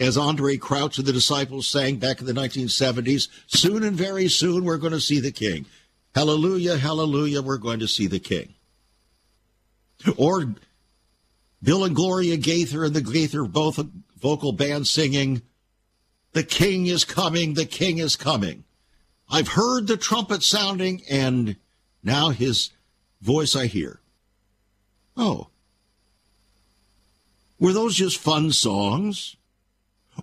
as 0.00 0.16
Andre 0.16 0.56
Crouch 0.56 0.96
and 0.96 1.06
the 1.06 1.12
disciples 1.12 1.66
sang 1.66 1.96
back 1.96 2.20
in 2.20 2.26
the 2.26 2.32
1970s, 2.32 3.28
soon 3.46 3.84
and 3.84 3.94
very 3.94 4.28
soon 4.28 4.64
we're 4.64 4.78
going 4.78 4.94
to 4.94 5.00
see 5.00 5.20
the 5.20 5.30
King. 5.30 5.66
Hallelujah, 6.14 6.78
hallelujah, 6.78 7.42
we're 7.42 7.58
going 7.58 7.80
to 7.80 7.86
see 7.86 8.06
the 8.06 8.18
King. 8.18 8.54
Or 10.16 10.54
Bill 11.62 11.84
and 11.84 11.94
Gloria 11.94 12.38
Gaither 12.38 12.82
and 12.82 12.94
the 12.94 13.02
Gaither 13.02 13.44
both 13.44 13.78
vocal 14.18 14.52
band 14.52 14.86
singing, 14.86 15.42
The 16.32 16.42
King 16.44 16.86
is 16.86 17.04
coming, 17.04 17.54
the 17.54 17.66
King 17.66 17.98
is 17.98 18.16
coming. 18.16 18.64
I've 19.28 19.48
heard 19.48 19.86
the 19.86 19.96
trumpet 19.96 20.42
sounding, 20.42 21.02
and 21.08 21.56
now 22.02 22.30
his 22.30 22.70
voice 23.20 23.54
I 23.54 23.66
hear. 23.66 24.00
Oh. 25.16 25.48
Were 27.58 27.72
those 27.72 27.94
just 27.94 28.18
fun 28.18 28.52
songs? 28.52 29.36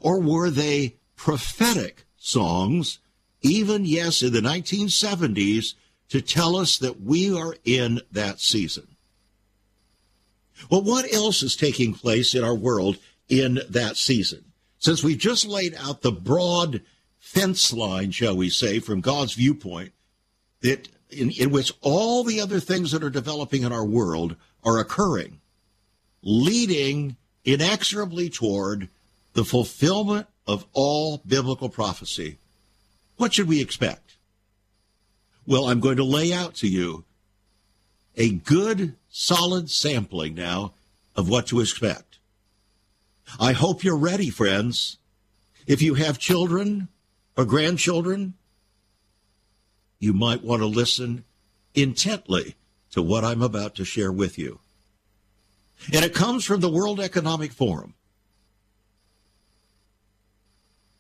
Or 0.02 0.20
were 0.20 0.50
they 0.50 0.96
prophetic 1.16 2.06
songs, 2.18 3.00
even, 3.42 3.86
yes, 3.86 4.22
in 4.22 4.34
the 4.34 4.42
1970s, 4.42 5.74
to 6.10 6.22
tell 6.22 6.56
us 6.56 6.78
that 6.78 7.02
we 7.02 7.36
are 7.36 7.56
in 7.66 8.02
that 8.12 8.40
season? 8.40 8.88
Well, 10.70 10.82
what 10.82 11.12
else 11.14 11.44
is 11.44 11.56
taking 11.56 11.94
place 11.94 12.34
in 12.34 12.44
our 12.44 12.56
world 12.56 12.98
in 13.30 13.60
that 13.70 13.98
season? 13.98 14.47
Since 14.80 15.04
we've 15.04 15.18
just 15.18 15.46
laid 15.46 15.76
out 15.76 16.02
the 16.02 16.12
broad 16.12 16.82
fence 17.20 17.74
line, 17.74 18.12
shall 18.12 18.36
we 18.38 18.50
say, 18.50 18.80
from 18.80 19.02
God's 19.02 19.34
viewpoint, 19.34 19.92
that 20.62 20.88
in, 21.10 21.32
in 21.32 21.52
which 21.52 21.72
all 21.82 22.24
the 22.24 22.40
other 22.40 22.60
things 22.60 22.92
that 22.92 23.04
are 23.04 23.10
developing 23.10 23.64
in 23.64 23.72
our 23.72 23.86
world 23.86 24.36
are 24.64 24.80
occurring, 24.80 25.40
leading 26.22 27.16
inexorably 27.46 28.30
toward 28.30 28.90
the 29.34 29.46
fulfillment 29.46 30.28
of 30.46 30.66
all 30.74 31.22
biblical 31.26 31.70
prophecy, 31.70 32.38
what 33.18 33.34
should 33.34 33.48
we 33.48 33.62
expect? 33.62 34.18
Well, 35.46 35.70
I'm 35.70 35.80
going 35.80 35.98
to 35.98 36.04
lay 36.04 36.34
out 36.34 36.56
to 36.56 36.68
you 36.68 37.06
a 38.16 38.32
good, 38.32 38.96
solid 39.10 39.70
sampling 39.70 40.36
now 40.36 40.74
of 41.16 41.30
what 41.30 41.48
to 41.48 41.60
expect. 41.60 42.07
I 43.40 43.54
hope 43.54 43.84
you're 43.84 43.98
ready, 43.98 44.30
friends. 44.30 44.98
If 45.66 45.82
you 45.82 45.96
have 45.96 46.18
children 46.18 46.88
or 47.36 47.46
grandchildren, 47.46 48.36
you 50.00 50.14
might 50.14 50.44
want 50.44 50.62
to 50.62 50.68
listen 50.68 51.26
intently 51.76 52.56
to 52.92 53.02
what 53.02 53.24
I'm 53.24 53.42
about 53.42 53.76
to 53.76 53.86
share 53.86 54.12
with 54.12 54.38
you. 54.38 54.60
And 55.94 56.04
it 56.04 56.14
comes 56.14 56.46
from 56.46 56.62
the 56.62 56.70
World 56.70 57.00
Economic 57.00 57.52
Forum. 57.52 57.94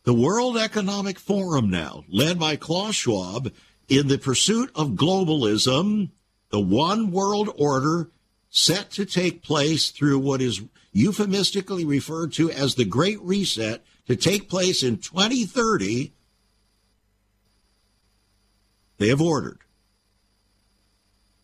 The 0.04 0.14
World 0.14 0.58
Economic 0.58 1.20
Forum 1.20 1.70
now, 1.70 2.04
led 2.08 2.40
by 2.40 2.56
Klaus 2.56 2.96
Schwab, 2.96 3.52
in 3.90 4.08
the 4.08 4.18
pursuit 4.18 4.70
of 4.76 4.92
globalism, 4.92 6.12
the 6.50 6.60
one 6.60 7.12
world 7.12 7.50
order 7.58 8.10
set 8.50 8.92
to 8.92 9.06
take 9.06 9.44
place 9.44 9.90
through 9.90 10.20
what 10.20 10.42
is 10.42 10.62
euphemistically 10.92 11.86
referred 11.86 12.34
to 12.34 12.52
as 12.52 12.76
the 12.76 12.86
Great 12.86 13.22
Reset 13.22 13.84
to 14.08 14.16
take 14.16 14.50
place 14.50 14.84
in 14.84 14.98
2030, 14.98 16.14
they 18.98 19.08
have 19.10 19.22
ordered 19.22 19.60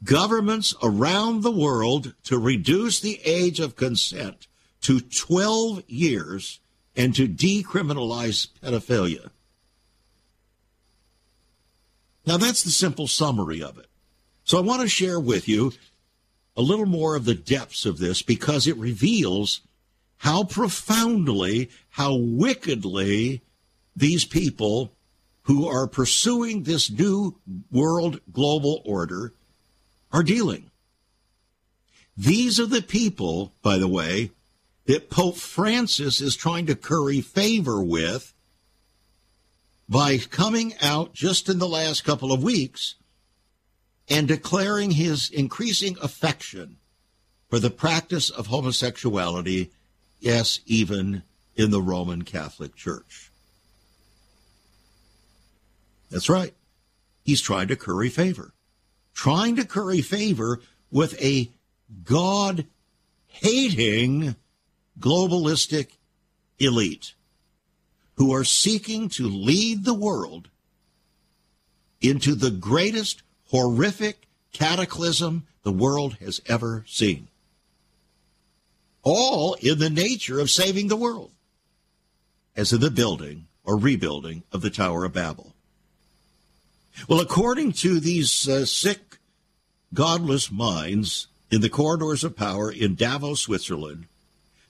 governments 0.04 0.74
around 0.84 1.44
the 1.44 1.52
world 1.52 2.14
to 2.24 2.38
reduce 2.38 3.00
the 3.00 3.22
age 3.24 3.60
of 3.60 3.76
consent 3.76 4.48
to 4.82 5.00
12 5.00 5.84
years 5.88 6.60
and 6.96 7.16
to 7.16 7.28
decriminalize 7.28 8.50
pedophilia. 8.62 9.30
Now, 12.26 12.38
that's 12.38 12.64
the 12.64 12.72
simple 12.72 13.08
summary 13.08 13.62
of 13.62 13.78
it. 13.78 13.88
So 14.44 14.58
I 14.58 14.62
want 14.62 14.82
to 14.82 14.88
share 14.88 15.20
with 15.20 15.48
you 15.48 15.72
a 16.56 16.62
little 16.62 16.86
more 16.86 17.16
of 17.16 17.26
the 17.26 17.36
depths 17.36 17.86
of 17.86 17.98
this 17.98 18.22
because 18.22 18.68
it 18.68 18.78
reveals 18.78 19.62
how 20.18 20.44
profoundly, 20.44 21.70
how 21.90 22.16
wickedly 22.16 23.42
these 23.96 24.26
people 24.26 24.94
who 25.44 25.68
are 25.68 25.88
pursuing 25.88 26.64
this 26.64 26.90
new 26.90 27.38
world 27.72 28.22
global 28.32 28.82
order 28.86 29.34
are 30.12 30.24
dealing. 30.24 30.70
These 32.16 32.60
are 32.60 32.68
the 32.68 32.82
people, 32.82 33.54
by 33.62 33.78
the 33.78 33.88
way, 33.88 34.32
that 34.86 35.10
Pope 35.10 35.38
Francis 35.38 36.22
is 36.22 36.36
trying 36.36 36.68
to 36.68 36.76
curry 36.76 37.22
favor 37.22 37.84
with 37.84 38.34
by 39.90 40.18
coming 40.18 40.74
out 40.82 41.14
just 41.14 41.50
in 41.50 41.60
the 41.60 41.68
last 41.68 42.04
couple 42.04 42.32
of 42.32 42.44
weeks 42.44 42.96
and 44.10 44.28
declaring 44.28 44.92
his 44.92 45.30
increasing 45.30 45.98
affection 46.02 46.78
for 47.50 47.60
the 47.60 47.70
practice 47.70 48.30
of 48.30 48.48
homosexuality, 48.48 49.72
yes, 50.20 50.60
even 50.66 51.24
in 51.56 51.72
the 51.72 51.82
Roman 51.82 52.24
Catholic 52.24 52.76
Church. 52.76 53.32
That's 56.10 56.30
right. 56.30 56.54
He's 57.24 57.42
trying 57.42 57.68
to 57.70 57.76
curry 57.76 58.10
favor. 58.10 58.54
Trying 59.14 59.56
to 59.56 59.66
curry 59.66 60.02
favor 60.02 60.62
with 60.92 61.20
a 61.22 61.50
God 62.04 62.66
hating 63.28 64.36
globalistic 65.00 65.90
elite 66.60 67.14
who 68.16 68.34
are 68.34 68.44
seeking 68.44 69.10
to 69.10 69.28
lead 69.28 69.86
the 69.86 69.94
world 69.94 70.50
into 72.02 72.36
the 72.36 72.52
greatest 72.52 73.24
horrific 73.54 74.28
cataclysm 74.52 75.46
the 75.62 75.72
world 75.72 76.16
has 76.16 76.42
ever 76.48 76.84
seen. 76.88 77.28
All 79.04 79.54
in 79.62 79.78
the 79.78 79.92
nature 79.92 80.40
of 80.40 80.50
saving 80.50 80.88
the 80.88 80.96
world, 80.96 81.30
as 82.56 82.74
in 82.74 82.82
the 82.82 82.90
building 82.90 83.46
or 83.64 83.78
rebuilding 83.78 84.42
of 84.52 84.62
the 84.62 84.72
Tower 84.72 85.06
of 85.06 85.14
Babel. 85.14 85.54
Well, 87.08 87.20
according 87.20 87.74
to 87.74 88.00
these 88.00 88.50
uh, 88.50 88.66
sick, 88.66 89.20
godless 89.94 90.52
minds 90.52 91.28
in 91.52 91.62
the 91.62 91.70
corridors 91.70 92.24
of 92.24 92.36
power 92.36 92.72
in 92.72 92.96
Davos, 92.96 93.42
Switzerland, 93.42 94.08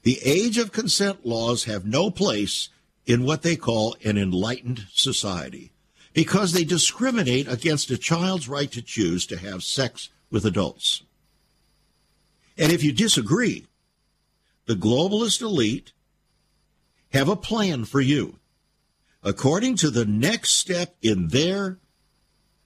the 0.01 0.19
age 0.25 0.57
of 0.57 0.73
consent 0.73 1.25
laws 1.25 1.63
have 1.63 1.85
no 1.85 2.11
place 2.11 2.67
in 3.05 3.23
what 3.23 3.43
they 3.43 3.55
call 3.55 3.95
an 4.03 4.17
enlightened 4.17 4.87
society 4.91 5.72
because 6.13 6.53
they 6.53 6.63
discriminate 6.63 7.47
against 7.47 7.91
a 7.91 7.97
child's 7.97 8.47
right 8.47 8.71
to 8.71 8.81
choose 8.81 9.25
to 9.25 9.37
have 9.37 9.63
sex 9.63 10.09
with 10.29 10.45
adults. 10.45 11.03
And 12.57 12.71
if 12.71 12.83
you 12.83 12.91
disagree, 12.91 13.65
the 14.65 14.75
globalist 14.75 15.41
elite 15.41 15.91
have 17.11 17.27
a 17.27 17.35
plan 17.35 17.85
for 17.85 17.99
you. 17.99 18.39
According 19.23 19.77
to 19.77 19.89
the 19.89 20.05
next 20.05 20.51
step 20.55 20.95
in 21.01 21.29
their, 21.29 21.79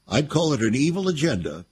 I'd 0.08 0.30
call 0.30 0.54
it 0.54 0.62
an 0.62 0.75
evil 0.75 1.08
agenda, 1.08 1.66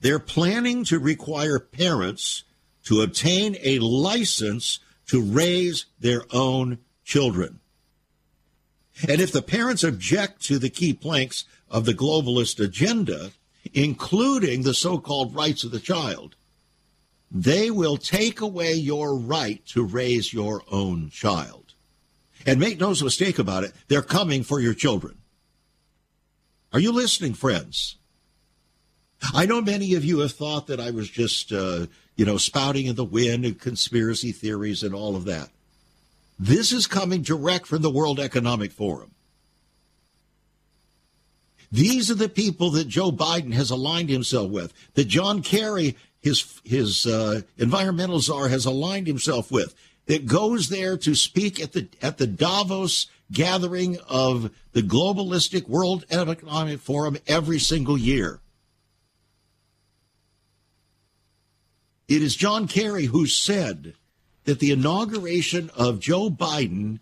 they're 0.00 0.18
planning 0.18 0.84
to 0.84 0.98
require 0.98 1.58
parents 1.58 2.44
to 2.84 3.00
obtain 3.00 3.56
a 3.62 3.78
license 3.78 4.78
to 5.06 5.22
raise 5.22 5.86
their 5.98 6.22
own 6.32 6.78
children. 7.04 7.60
And 9.08 9.20
if 9.20 9.32
the 9.32 9.42
parents 9.42 9.84
object 9.84 10.42
to 10.44 10.58
the 10.58 10.70
key 10.70 10.92
planks 10.92 11.44
of 11.70 11.84
the 11.84 11.94
globalist 11.94 12.62
agenda, 12.62 13.32
including 13.74 14.62
the 14.62 14.74
so 14.74 14.98
called 14.98 15.34
rights 15.34 15.64
of 15.64 15.70
the 15.70 15.80
child, 15.80 16.36
they 17.30 17.70
will 17.70 17.96
take 17.96 18.40
away 18.40 18.74
your 18.74 19.16
right 19.16 19.64
to 19.66 19.84
raise 19.84 20.32
your 20.32 20.62
own 20.70 21.10
child. 21.10 21.74
And 22.46 22.60
make 22.60 22.78
no 22.78 22.90
mistake 22.90 23.38
about 23.38 23.64
it, 23.64 23.72
they're 23.88 24.02
coming 24.02 24.44
for 24.44 24.60
your 24.60 24.74
children. 24.74 25.18
Are 26.72 26.80
you 26.80 26.92
listening, 26.92 27.34
friends? 27.34 27.96
I 29.34 29.46
know 29.46 29.60
many 29.60 29.94
of 29.94 30.04
you 30.04 30.20
have 30.20 30.32
thought 30.32 30.66
that 30.68 30.78
I 30.78 30.90
was 30.90 31.08
just, 31.08 31.52
uh, 31.52 31.86
you 32.16 32.24
know, 32.24 32.36
spouting 32.36 32.86
in 32.86 32.94
the 32.94 33.04
wind 33.04 33.44
and 33.44 33.58
conspiracy 33.58 34.30
theories 34.30 34.82
and 34.82 34.94
all 34.94 35.16
of 35.16 35.24
that. 35.24 35.50
This 36.38 36.72
is 36.72 36.86
coming 36.86 37.22
direct 37.22 37.66
from 37.66 37.82
the 37.82 37.90
World 37.90 38.20
Economic 38.20 38.72
Forum. 38.72 39.12
These 41.72 42.10
are 42.10 42.14
the 42.14 42.28
people 42.28 42.70
that 42.70 42.88
Joe 42.88 43.10
Biden 43.10 43.52
has 43.54 43.70
aligned 43.70 44.08
himself 44.08 44.50
with, 44.50 44.72
that 44.94 45.08
John 45.08 45.42
Kerry, 45.42 45.96
his 46.20 46.60
his 46.64 47.06
uh, 47.06 47.42
environmental 47.56 48.20
czar, 48.20 48.48
has 48.48 48.64
aligned 48.66 49.06
himself 49.06 49.50
with. 49.50 49.74
That 50.06 50.26
goes 50.26 50.68
there 50.68 50.96
to 50.98 51.14
speak 51.16 51.60
at 51.60 51.72
the 51.72 51.88
at 52.00 52.18
the 52.18 52.28
Davos 52.28 53.08
gathering 53.32 53.98
of 54.08 54.54
the 54.72 54.82
globalistic 54.82 55.66
World 55.68 56.04
Economic 56.10 56.78
Forum 56.78 57.16
every 57.26 57.58
single 57.58 57.98
year. 57.98 58.40
It 62.06 62.22
is 62.22 62.36
John 62.36 62.68
Kerry 62.68 63.06
who 63.06 63.26
said 63.26 63.94
that 64.46 64.60
the 64.60 64.70
inauguration 64.70 65.70
of 65.76 66.00
Joe 66.00 66.30
Biden 66.30 67.00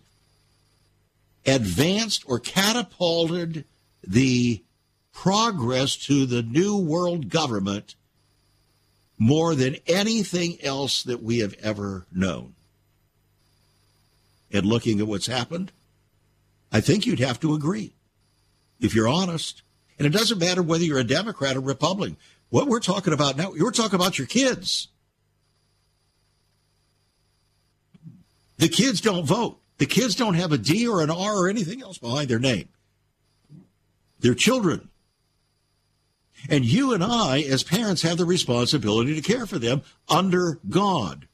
advanced 1.45 2.23
or 2.27 2.39
catapulted 2.39 3.65
the 4.03 4.61
progress 5.13 5.95
to 5.95 6.25
the 6.25 6.41
new 6.41 6.77
world 6.77 7.29
government 7.29 7.95
more 9.17 9.55
than 9.55 9.77
anything 9.87 10.57
else 10.61 11.03
that 11.03 11.23
we 11.23 11.39
have 11.39 11.53
ever 11.61 12.05
known. 12.11 12.53
And 14.51 14.65
looking 14.65 14.99
at 14.99 15.07
what's 15.07 15.27
happened, 15.27 15.71
I 16.71 16.81
think 16.81 17.05
you'd 17.05 17.19
have 17.19 17.39
to 17.39 17.53
agree 17.53 17.93
if 18.81 18.93
you're 18.93 19.07
honest. 19.07 19.61
And 19.97 20.05
it 20.05 20.11
doesn't 20.11 20.39
matter 20.39 20.61
whether 20.61 20.83
you're 20.83 20.99
a 20.99 21.03
Democrat 21.03 21.55
or 21.55 21.61
Republican. 21.61 22.17
What 22.49 22.67
we're 22.67 22.79
talking 22.79 23.13
about 23.13 23.37
now, 23.37 23.53
you're 23.53 23.71
talking 23.71 23.95
about 23.95 24.17
your 24.17 24.27
kids. 24.27 24.89
The 28.57 28.69
kids 28.69 29.01
don't 29.01 29.25
vote. 29.25 29.59
The 29.77 29.85
kids 29.85 30.15
don't 30.15 30.35
have 30.35 30.51
a 30.51 30.57
D 30.57 30.87
or 30.87 31.01
an 31.01 31.09
R 31.09 31.35
or 31.35 31.49
anything 31.49 31.81
else 31.81 31.97
behind 31.97 32.29
their 32.29 32.39
name. 32.39 32.69
They're 34.19 34.33
children. 34.33 34.89
And 36.49 36.63
you 36.63 36.93
and 36.93 37.03
I, 37.03 37.41
as 37.41 37.63
parents, 37.63 38.03
have 38.03 38.17
the 38.17 38.25
responsibility 38.25 39.15
to 39.15 39.21
care 39.21 39.45
for 39.45 39.59
them 39.59 39.81
under 40.07 40.59
God. 40.69 41.27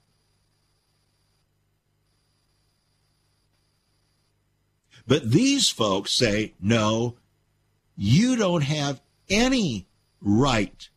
But 5.06 5.30
these 5.30 5.70
folks 5.70 6.14
say, 6.14 6.54
no, 6.62 7.18
you 7.98 8.36
don't 8.36 8.64
have 8.64 9.02
any 9.30 9.88
right 10.22 10.90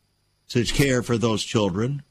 to 0.49 0.63
care 0.63 1.03
for 1.03 1.17
those 1.17 1.43
children. 1.43 2.03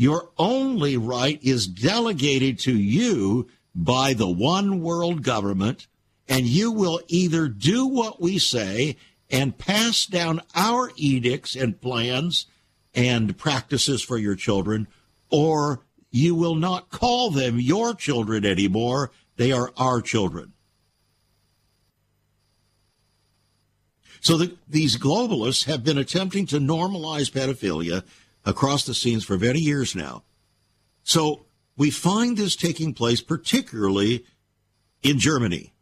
Your 0.00 0.30
only 0.38 0.96
right 0.96 1.38
is 1.42 1.66
delegated 1.66 2.58
to 2.60 2.74
you 2.74 3.48
by 3.74 4.14
the 4.14 4.30
one 4.30 4.80
world 4.80 5.22
government, 5.22 5.88
and 6.26 6.46
you 6.46 6.72
will 6.72 7.02
either 7.08 7.48
do 7.48 7.86
what 7.86 8.18
we 8.18 8.38
say 8.38 8.96
and 9.28 9.58
pass 9.58 10.06
down 10.06 10.40
our 10.54 10.90
edicts 10.96 11.54
and 11.54 11.78
plans 11.78 12.46
and 12.94 13.36
practices 13.36 14.00
for 14.00 14.16
your 14.16 14.36
children, 14.36 14.88
or 15.28 15.84
you 16.10 16.34
will 16.34 16.54
not 16.54 16.88
call 16.88 17.30
them 17.30 17.60
your 17.60 17.92
children 17.92 18.46
anymore. 18.46 19.10
They 19.36 19.52
are 19.52 19.70
our 19.76 20.00
children. 20.00 20.54
So 24.22 24.38
the, 24.38 24.56
these 24.66 24.96
globalists 24.96 25.64
have 25.64 25.84
been 25.84 25.98
attempting 25.98 26.46
to 26.46 26.58
normalize 26.58 27.30
pedophilia 27.30 28.02
across 28.44 28.84
the 28.84 28.94
scenes 28.94 29.24
for 29.24 29.38
many 29.38 29.60
years 29.60 29.94
now. 29.94 30.22
So 31.02 31.46
we 31.76 31.90
find 31.90 32.36
this 32.36 32.56
taking 32.56 32.94
place 32.94 33.20
particularly 33.20 34.24
in 35.02 35.18
Germany. 35.18 35.72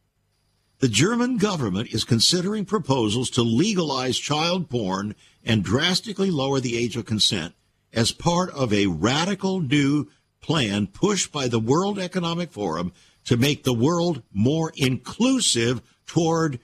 The 0.81 0.89
German 0.89 1.39
government 1.39 1.93
is 1.93 2.05
considering 2.05 2.65
proposals 2.65 3.31
to 3.31 3.43
legalize 3.43 4.17
child 4.17 4.71
porn 4.71 5.17
and 5.45 5.65
drastically 5.65 6.31
lower 6.31 6.61
the 6.61 6.77
age 6.77 6.97
of 6.97 7.05
consent 7.05 7.55
as 7.93 8.13
part 8.13 8.51
of 8.51 8.73
a 8.73 8.87
radical 8.87 9.61
new 9.61 10.07
plan 10.41 10.87
pushed 10.87 11.33
by 11.33 11.49
the 11.49 11.59
World 11.59 11.99
Economic 11.99 12.53
Forum 12.53 12.93
to 13.25 13.37
make 13.37 13.65
the 13.65 13.75
world 13.75 14.23
more 14.33 14.73
inclusive 14.77 15.83
toward 16.07 16.61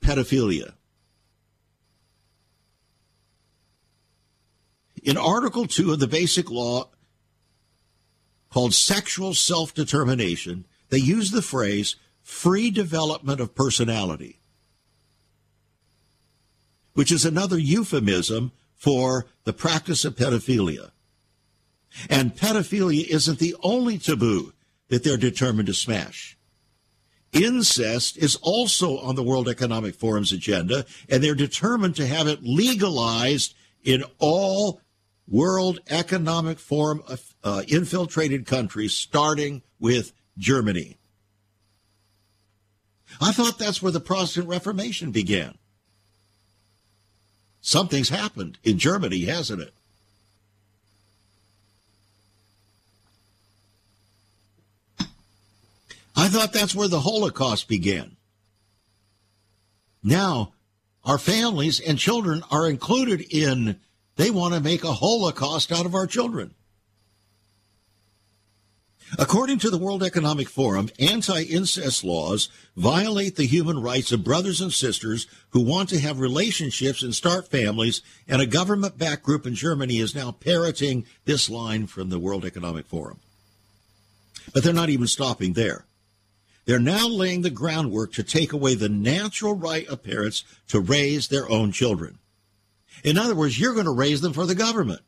pedophilia. 0.00 0.74
In 5.04 5.18
Article 5.18 5.66
2 5.66 5.92
of 5.92 6.00
the 6.00 6.08
Basic 6.08 6.50
Law, 6.50 6.88
called 8.50 8.72
Sexual 8.72 9.34
Self 9.34 9.74
Determination, 9.74 10.64
they 10.88 10.98
use 10.98 11.30
the 11.30 11.42
phrase 11.42 11.96
free 12.22 12.70
development 12.70 13.38
of 13.38 13.54
personality, 13.54 14.40
which 16.94 17.12
is 17.12 17.26
another 17.26 17.58
euphemism 17.58 18.52
for 18.74 19.26
the 19.44 19.52
practice 19.52 20.06
of 20.06 20.16
pedophilia. 20.16 20.92
And 22.08 22.34
pedophilia 22.34 23.06
isn't 23.06 23.38
the 23.38 23.56
only 23.62 23.98
taboo 23.98 24.54
that 24.88 25.04
they're 25.04 25.18
determined 25.18 25.66
to 25.66 25.74
smash. 25.74 26.38
Incest 27.32 28.16
is 28.16 28.36
also 28.36 28.98
on 28.98 29.16
the 29.16 29.22
World 29.22 29.48
Economic 29.48 29.96
Forum's 29.96 30.32
agenda, 30.32 30.86
and 31.10 31.22
they're 31.22 31.34
determined 31.34 31.96
to 31.96 32.06
have 32.06 32.26
it 32.26 32.42
legalized 32.42 33.54
in 33.82 34.04
all 34.18 34.80
World 35.28 35.80
Economic 35.88 36.58
Forum 36.58 37.02
uh, 37.42 37.62
infiltrated 37.68 38.46
countries, 38.46 38.92
starting 38.92 39.62
with 39.80 40.12
Germany. 40.38 40.96
I 43.20 43.32
thought 43.32 43.58
that's 43.58 43.80
where 43.82 43.92
the 43.92 44.00
Protestant 44.00 44.48
Reformation 44.48 45.10
began. 45.10 45.56
Something's 47.60 48.10
happened 48.10 48.58
in 48.62 48.78
Germany, 48.78 49.24
hasn't 49.24 49.62
it? 49.62 49.72
I 56.16 56.28
thought 56.28 56.52
that's 56.52 56.74
where 56.74 56.88
the 56.88 57.00
Holocaust 57.00 57.68
began. 57.68 58.16
Now, 60.02 60.52
our 61.04 61.18
families 61.18 61.80
and 61.80 61.98
children 61.98 62.42
are 62.50 62.68
included 62.68 63.22
in, 63.30 63.80
they 64.16 64.30
want 64.30 64.54
to 64.54 64.60
make 64.60 64.84
a 64.84 64.92
holocaust 64.92 65.72
out 65.72 65.86
of 65.86 65.94
our 65.94 66.06
children. 66.06 66.54
According 69.18 69.58
to 69.60 69.70
the 69.70 69.78
World 69.78 70.02
Economic 70.02 70.48
Forum, 70.48 70.88
anti 70.98 71.42
incest 71.42 72.02
laws 72.02 72.48
violate 72.76 73.36
the 73.36 73.46
human 73.46 73.80
rights 73.80 74.10
of 74.10 74.24
brothers 74.24 74.60
and 74.60 74.72
sisters 74.72 75.26
who 75.50 75.60
want 75.60 75.88
to 75.90 76.00
have 76.00 76.18
relationships 76.18 77.02
and 77.02 77.14
start 77.14 77.48
families, 77.48 78.02
and 78.26 78.40
a 78.40 78.46
government 78.46 78.98
backed 78.98 79.22
group 79.22 79.46
in 79.46 79.54
Germany 79.54 79.98
is 79.98 80.14
now 80.14 80.32
parroting 80.32 81.06
this 81.26 81.48
line 81.48 81.86
from 81.86 82.08
the 82.08 82.18
World 82.18 82.44
Economic 82.44 82.86
Forum. 82.86 83.20
But 84.52 84.64
they're 84.64 84.72
not 84.72 84.90
even 84.90 85.06
stopping 85.06 85.52
there. 85.52 85.84
They're 86.64 86.80
now 86.80 87.06
laying 87.06 87.42
the 87.42 87.50
groundwork 87.50 88.12
to 88.14 88.22
take 88.22 88.52
away 88.52 88.74
the 88.74 88.88
natural 88.88 89.54
right 89.54 89.86
of 89.86 90.02
parents 90.02 90.44
to 90.68 90.80
raise 90.80 91.28
their 91.28 91.48
own 91.50 91.72
children. 91.72 92.18
In 93.02 93.18
other 93.18 93.34
words, 93.34 93.58
you're 93.58 93.74
going 93.74 93.86
to 93.86 93.90
raise 93.90 94.20
them 94.20 94.32
for 94.32 94.46
the 94.46 94.54
government. 94.54 95.00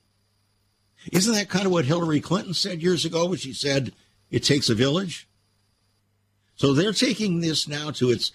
Isn't 1.13 1.35
that 1.35 1.49
kind 1.49 1.67
of 1.67 1.73
what 1.73 1.85
Hillary 1.85 2.21
Clinton 2.21 2.55
said 2.55 2.83
years 2.83 3.05
ago 3.05 3.27
when 3.27 3.39
she 3.39 3.53
said 3.53 3.93
it 4.31 4.43
takes 4.43 4.69
a 4.69 4.75
village? 4.75 5.29
So 6.57 6.73
they're 6.73 6.93
taking 6.93 7.41
this 7.41 7.69
now 7.69 7.91
to 7.93 8.11
its 8.11 8.33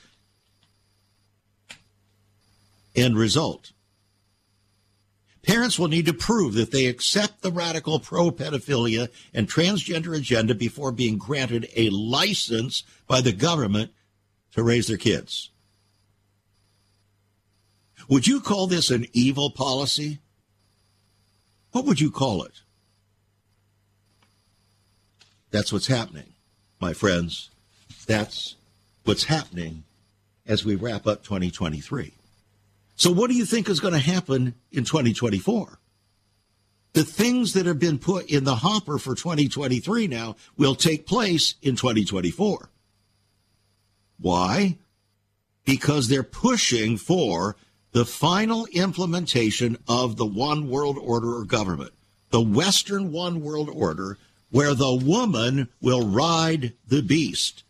end 2.96 3.18
result. 3.18 3.72
Parents 5.44 5.80
will 5.80 5.88
need 5.88 6.06
to 6.06 6.14
prove 6.14 6.54
that 6.54 6.72
they 6.72 6.86
accept 6.86 7.42
the 7.42 7.52
radical 7.52 8.00
pro 8.00 8.30
pedophilia 8.30 9.10
and 9.34 9.50
transgender 9.50 10.16
agenda 10.16 10.54
before 10.54 10.92
being 10.92 11.18
granted 11.18 11.68
a 11.76 11.90
license 11.90 12.84
by 13.08 13.22
the 13.22 13.32
government 13.32 13.92
to 14.54 14.64
raise 14.64 14.88
their 14.88 14.98
kids. 14.98 15.51
Would 18.10 18.28
you 18.28 18.42
call 18.42 18.68
this 18.68 18.90
an 18.90 19.08
evil 19.14 19.50
policy? 19.50 20.20
What 21.72 21.86
would 21.86 22.00
you 22.00 22.12
call 22.12 22.44
it? 22.44 22.62
That's 25.52 25.72
what's 25.72 25.88
happening, 25.88 26.34
my 26.80 26.94
friends. 26.94 27.50
That's 28.08 28.56
what's 29.04 29.26
happening 29.26 29.84
as 30.46 30.66
we 30.66 30.76
wrap 30.76 31.08
up 31.08 31.24
2023. 31.24 32.14
So, 32.96 33.12
what 33.12 33.30
do 33.30 33.36
you 33.36 33.46
think 33.46 33.70
is 33.70 33.80
going 33.80 33.94
to 33.94 34.00
happen 34.00 34.56
in 34.72 34.84
2024? 34.84 35.80
The 36.94 37.04
things 37.04 37.54
that 37.54 37.66
have 37.66 37.80
been 37.80 37.98
put 37.98 38.30
in 38.30 38.44
the 38.44 38.56
hopper 38.56 38.98
for 38.98 39.16
2023 39.16 40.08
now 40.08 40.36
will 40.58 40.76
take 40.76 41.08
place 41.08 41.56
in 41.62 41.76
2024. 41.76 42.70
Why? 44.20 44.78
Because 45.66 46.08
they're 46.08 46.24
pushing 46.24 46.98
for 46.98 47.56
the 47.92 48.06
final 48.06 48.66
implementation 48.68 49.78
of 49.88 50.18
the 50.18 50.26
one 50.26 50.70
world 50.70 50.98
order 50.98 51.36
or 51.36 51.44
government, 51.44 51.92
the 52.30 52.42
Western 52.42 53.12
one 53.12 53.42
world 53.42 53.70
order, 53.70 54.18
where 54.50 54.74
the 54.74 54.96
woman 54.96 55.68
will 55.82 56.08
ride 56.08 56.74
the 56.88 57.02
beast. 57.02 57.64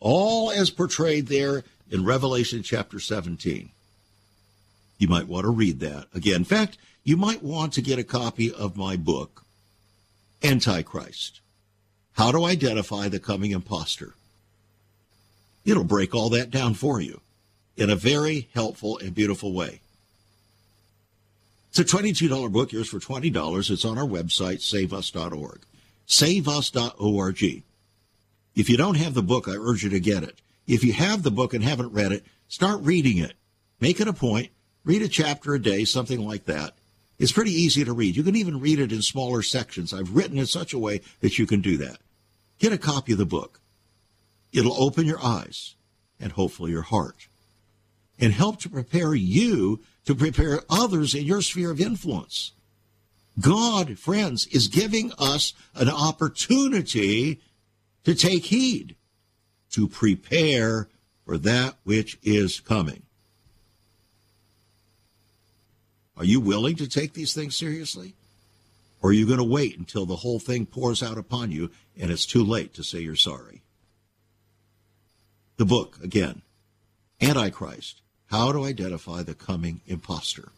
All 0.00 0.50
as 0.50 0.70
portrayed 0.70 1.28
there 1.28 1.64
in 1.90 2.04
Revelation 2.04 2.62
chapter 2.62 2.98
17. 2.98 3.70
You 4.98 5.08
might 5.08 5.28
want 5.28 5.44
to 5.44 5.50
read 5.50 5.80
that 5.80 6.06
again. 6.14 6.36
In 6.36 6.44
fact, 6.44 6.78
you 7.04 7.16
might 7.16 7.42
want 7.42 7.72
to 7.74 7.82
get 7.82 7.98
a 7.98 8.04
copy 8.04 8.52
of 8.52 8.76
my 8.76 8.96
book, 8.96 9.44
Antichrist 10.42 11.40
How 12.12 12.30
to 12.32 12.44
Identify 12.44 13.08
the 13.08 13.18
Coming 13.18 13.50
Imposter. 13.52 14.14
It'll 15.64 15.84
break 15.84 16.14
all 16.14 16.28
that 16.30 16.50
down 16.50 16.74
for 16.74 17.00
you 17.00 17.20
in 17.76 17.90
a 17.90 17.96
very 17.96 18.48
helpful 18.54 18.98
and 18.98 19.14
beautiful 19.14 19.52
way. 19.52 19.80
It's 21.70 21.78
a 21.78 21.84
$22 21.84 22.52
book, 22.52 22.72
yours 22.72 22.88
for 22.88 22.98
$20. 22.98 23.70
It's 23.70 23.84
on 23.84 23.98
our 23.98 24.04
website, 24.04 24.60
saveus.org. 24.60 25.60
Saveus.org. 26.06 27.62
If 28.54 28.68
you 28.68 28.76
don't 28.76 28.96
have 28.98 29.14
the 29.14 29.22
book, 29.22 29.48
I 29.48 29.52
urge 29.52 29.82
you 29.82 29.88
to 29.90 30.00
get 30.00 30.22
it. 30.22 30.38
If 30.66 30.84
you 30.84 30.92
have 30.92 31.22
the 31.22 31.30
book 31.30 31.54
and 31.54 31.64
haven't 31.64 31.92
read 31.92 32.12
it, 32.12 32.24
start 32.48 32.82
reading 32.82 33.16
it. 33.16 33.32
Make 33.80 34.00
it 34.00 34.08
a 34.08 34.12
point. 34.12 34.50
Read 34.84 35.00
a 35.00 35.08
chapter 35.08 35.54
a 35.54 35.62
day, 35.62 35.84
something 35.84 36.20
like 36.20 36.44
that. 36.44 36.74
It's 37.18 37.32
pretty 37.32 37.52
easy 37.52 37.84
to 37.84 37.92
read. 37.92 38.16
You 38.16 38.22
can 38.22 38.36
even 38.36 38.60
read 38.60 38.78
it 38.78 38.92
in 38.92 39.00
smaller 39.00 39.42
sections. 39.42 39.94
I've 39.94 40.14
written 40.14 40.38
in 40.38 40.46
such 40.46 40.74
a 40.74 40.78
way 40.78 41.00
that 41.20 41.38
you 41.38 41.46
can 41.46 41.62
do 41.62 41.78
that. 41.78 41.98
Get 42.58 42.72
a 42.72 42.78
copy 42.78 43.12
of 43.12 43.18
the 43.18 43.24
book. 43.24 43.60
It'll 44.52 44.80
open 44.82 45.06
your 45.06 45.24
eyes 45.24 45.74
and 46.20 46.32
hopefully 46.32 46.72
your 46.72 46.82
heart 46.82 47.28
and 48.22 48.32
help 48.32 48.60
to 48.60 48.70
prepare 48.70 49.14
you 49.14 49.82
to 50.04 50.14
prepare 50.14 50.60
others 50.70 51.12
in 51.12 51.24
your 51.26 51.42
sphere 51.42 51.72
of 51.72 51.80
influence. 51.80 52.52
God, 53.40 53.98
friends, 53.98 54.46
is 54.46 54.68
giving 54.68 55.10
us 55.18 55.52
an 55.74 55.88
opportunity 55.88 57.40
to 58.04 58.14
take 58.14 58.44
heed, 58.44 58.94
to 59.72 59.88
prepare 59.88 60.88
for 61.24 61.36
that 61.38 61.74
which 61.82 62.16
is 62.22 62.60
coming. 62.60 63.02
Are 66.16 66.24
you 66.24 66.40
willing 66.40 66.76
to 66.76 66.88
take 66.88 67.14
these 67.14 67.34
things 67.34 67.56
seriously? 67.56 68.14
Or 69.00 69.10
are 69.10 69.14
you 69.14 69.26
going 69.26 69.38
to 69.38 69.44
wait 69.44 69.76
until 69.76 70.06
the 70.06 70.16
whole 70.16 70.38
thing 70.38 70.64
pours 70.64 71.02
out 71.02 71.18
upon 71.18 71.50
you 71.50 71.72
and 71.98 72.12
it's 72.12 72.26
too 72.26 72.44
late 72.44 72.74
to 72.74 72.84
say 72.84 73.00
you're 73.00 73.16
sorry? 73.16 73.62
The 75.56 75.64
book, 75.64 75.98
again, 76.04 76.42
Antichrist 77.20 78.01
how 78.32 78.50
to 78.50 78.64
Identify 78.64 79.22
the 79.22 79.34
Coming 79.34 79.82
Imposter. 79.86 80.48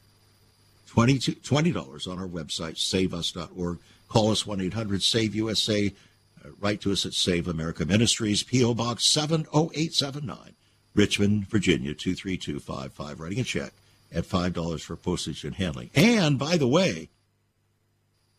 $20, 0.91 1.41
$20 1.41 2.09
on 2.09 2.21
our 2.21 2.29
website, 2.29 2.77
saveus.org. 2.77 3.79
Call 4.09 4.31
us 4.31 4.47
1 4.47 4.61
800 4.61 5.03
SAVE 5.03 5.35
USA. 5.35 5.93
Uh, 6.43 6.51
write 6.61 6.81
to 6.83 6.93
us 6.93 7.05
at 7.05 7.15
Save 7.15 7.49
America 7.49 7.85
Ministries, 7.85 8.45
P.O. 8.45 8.75
Box 8.75 9.05
70879, 9.07 10.55
Richmond, 10.95 11.49
Virginia 11.49 11.95
23255. 11.95 13.19
Writing 13.19 13.41
a 13.41 13.45
check 13.45 13.73
at 14.15 14.23
$5 14.23 14.81
for 14.81 14.95
postage 14.95 15.43
and 15.43 15.57
handling. 15.57 15.91
And 15.97 16.39
by 16.39 16.57
the 16.57 16.69
way, 16.69 17.09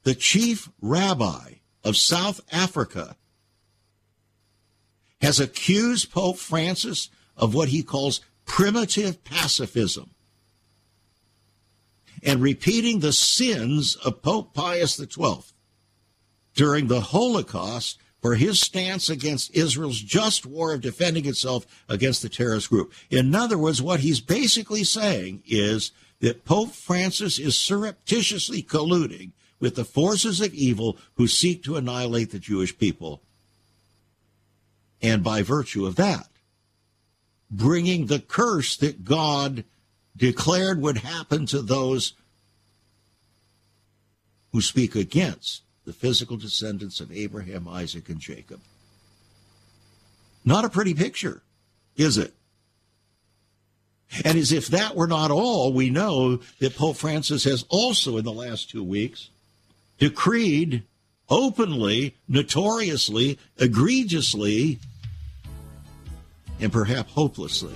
the 0.03 0.15
chief 0.15 0.69
rabbi 0.81 1.55
of 1.83 1.97
South 1.97 2.39
Africa 2.53 3.17
has 5.19 5.41
accused 5.41 6.13
Pope 6.13 6.37
Francis 6.37 7.09
of 7.35 7.53
what 7.53 7.67
he 7.67 7.83
calls 7.83 8.21
primitive 8.45 9.23
pacifism 9.23 10.11
and 12.23 12.41
repeating 12.41 12.99
the 12.99 13.13
sins 13.13 13.95
of 13.97 14.21
Pope 14.21 14.53
Pius 14.53 14.97
XII 14.97 15.43
during 16.55 16.87
the 16.87 17.01
Holocaust 17.01 17.99
for 18.21 18.35
his 18.35 18.59
stance 18.59 19.09
against 19.09 19.55
Israel's 19.55 20.01
just 20.01 20.47
war 20.47 20.73
of 20.73 20.81
defending 20.81 21.27
itself 21.27 21.65
against 21.87 22.23
the 22.23 22.29
terrorist 22.29 22.69
group. 22.69 22.91
In 23.11 23.35
other 23.35 23.57
words, 23.57 23.81
what 23.81 23.99
he's 23.99 24.19
basically 24.19 24.83
saying 24.83 25.43
is 25.45 25.91
that 26.21 26.45
Pope 26.45 26.71
Francis 26.71 27.37
is 27.37 27.55
surreptitiously 27.55 28.63
colluding 28.63 29.31
with 29.59 29.75
the 29.75 29.85
forces 29.85 30.41
of 30.41 30.53
evil 30.53 30.97
who 31.15 31.27
seek 31.27 31.63
to 31.63 31.75
annihilate 31.75 32.31
the 32.31 32.39
Jewish 32.39 32.75
people. 32.77 33.21
And 35.01 35.23
by 35.23 35.43
virtue 35.43 35.85
of 35.85 35.95
that, 35.97 36.27
bringing 37.49 38.07
the 38.07 38.19
curse 38.19 38.77
that 38.77 39.05
God 39.05 39.63
declared 40.15 40.81
would 40.81 40.97
happen 40.99 41.45
to 41.47 41.61
those 41.61 42.13
who 44.51 44.61
speak 44.61 44.95
against 44.95 45.63
the 45.85 45.93
physical 45.93 46.37
descendants 46.37 46.99
of 46.99 47.11
Abraham, 47.11 47.67
Isaac, 47.67 48.09
and 48.09 48.19
Jacob. 48.19 48.61
Not 50.43 50.65
a 50.65 50.69
pretty 50.69 50.93
picture, 50.93 51.41
is 51.95 52.17
it? 52.17 52.33
And 54.23 54.37
as 54.37 54.51
if 54.51 54.67
that 54.67 54.95
were 54.95 55.07
not 55.07 55.31
all, 55.31 55.73
we 55.73 55.89
know 55.89 56.39
that 56.59 56.75
Pope 56.75 56.97
Francis 56.97 57.43
has 57.43 57.65
also, 57.69 58.17
in 58.17 58.23
the 58.23 58.31
last 58.31 58.69
two 58.69 58.83
weeks, 58.83 59.29
decreed 59.97 60.83
openly, 61.29 62.15
notoriously, 62.27 63.39
egregiously 63.57 64.79
and 66.59 66.71
perhaps 66.71 67.11
hopelessly. 67.11 67.75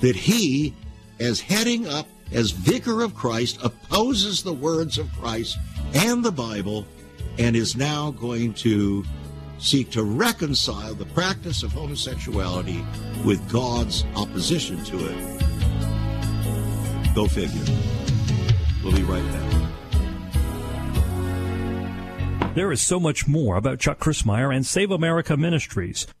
That 0.00 0.16
he, 0.16 0.74
as 1.18 1.40
heading 1.40 1.86
up 1.86 2.06
as 2.32 2.50
vicar 2.50 3.02
of 3.02 3.14
Christ, 3.14 3.58
opposes 3.62 4.42
the 4.42 4.52
words 4.52 4.98
of 4.98 5.12
Christ 5.12 5.58
and 5.94 6.24
the 6.24 6.32
Bible 6.32 6.86
and 7.38 7.56
is 7.56 7.76
now 7.76 8.10
going 8.12 8.54
to 8.54 9.04
seek 9.58 9.90
to 9.90 10.02
reconcile 10.02 10.94
the 10.94 11.06
practice 11.06 11.62
of 11.62 11.72
homosexuality 11.72 12.84
with 13.24 13.46
God's 13.50 14.04
opposition 14.16 14.82
to 14.84 14.96
it. 15.10 15.16
Go 17.14 17.26
figure. 17.26 17.74
We'll 18.82 18.94
be 18.94 19.02
right 19.02 19.22
back. 19.22 19.50
There 22.54 22.72
is 22.72 22.80
so 22.80 22.98
much 22.98 23.28
more 23.28 23.56
about 23.56 23.78
Chuck 23.78 23.98
Crismier 23.98 24.54
and 24.54 24.66
Save 24.66 24.90
America 24.90 25.36
Ministries. 25.36 26.06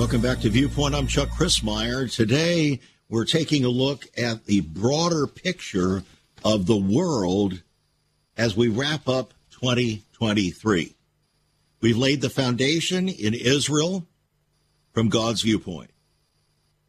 Welcome 0.00 0.22
back 0.22 0.40
to 0.40 0.48
Viewpoint. 0.48 0.94
I'm 0.94 1.06
Chuck 1.06 1.28
Crismier. 1.28 2.10
Today, 2.10 2.80
we're 3.10 3.26
taking 3.26 3.66
a 3.66 3.68
look 3.68 4.06
at 4.16 4.46
the 4.46 4.62
broader 4.62 5.26
picture 5.26 6.04
of 6.42 6.64
the 6.64 6.78
world 6.78 7.60
as 8.34 8.56
we 8.56 8.68
wrap 8.68 9.06
up 9.10 9.34
2023. 9.50 10.96
We've 11.82 11.98
laid 11.98 12.22
the 12.22 12.30
foundation 12.30 13.10
in 13.10 13.34
Israel 13.34 14.06
from 14.94 15.10
God's 15.10 15.42
viewpoint. 15.42 15.90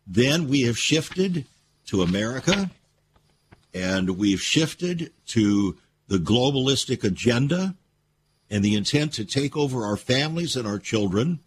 Then 0.08 0.48
we 0.48 0.62
have 0.62 0.78
shifted 0.78 1.46
to 1.88 2.04
America 2.04 2.72
and 3.74 4.12
we've 4.12 4.42
shifted 4.42 5.12
to 5.28 5.78
the 6.08 6.18
globalistic 6.18 7.04
agenda 7.04 7.76
and 8.50 8.64
the 8.64 8.76
intent 8.76 9.12
to 9.16 9.26
take 9.26 9.58
over 9.58 9.84
our 9.84 9.98
families 9.98 10.56
and 10.56 10.66
our 10.66 10.80
children 10.80 11.42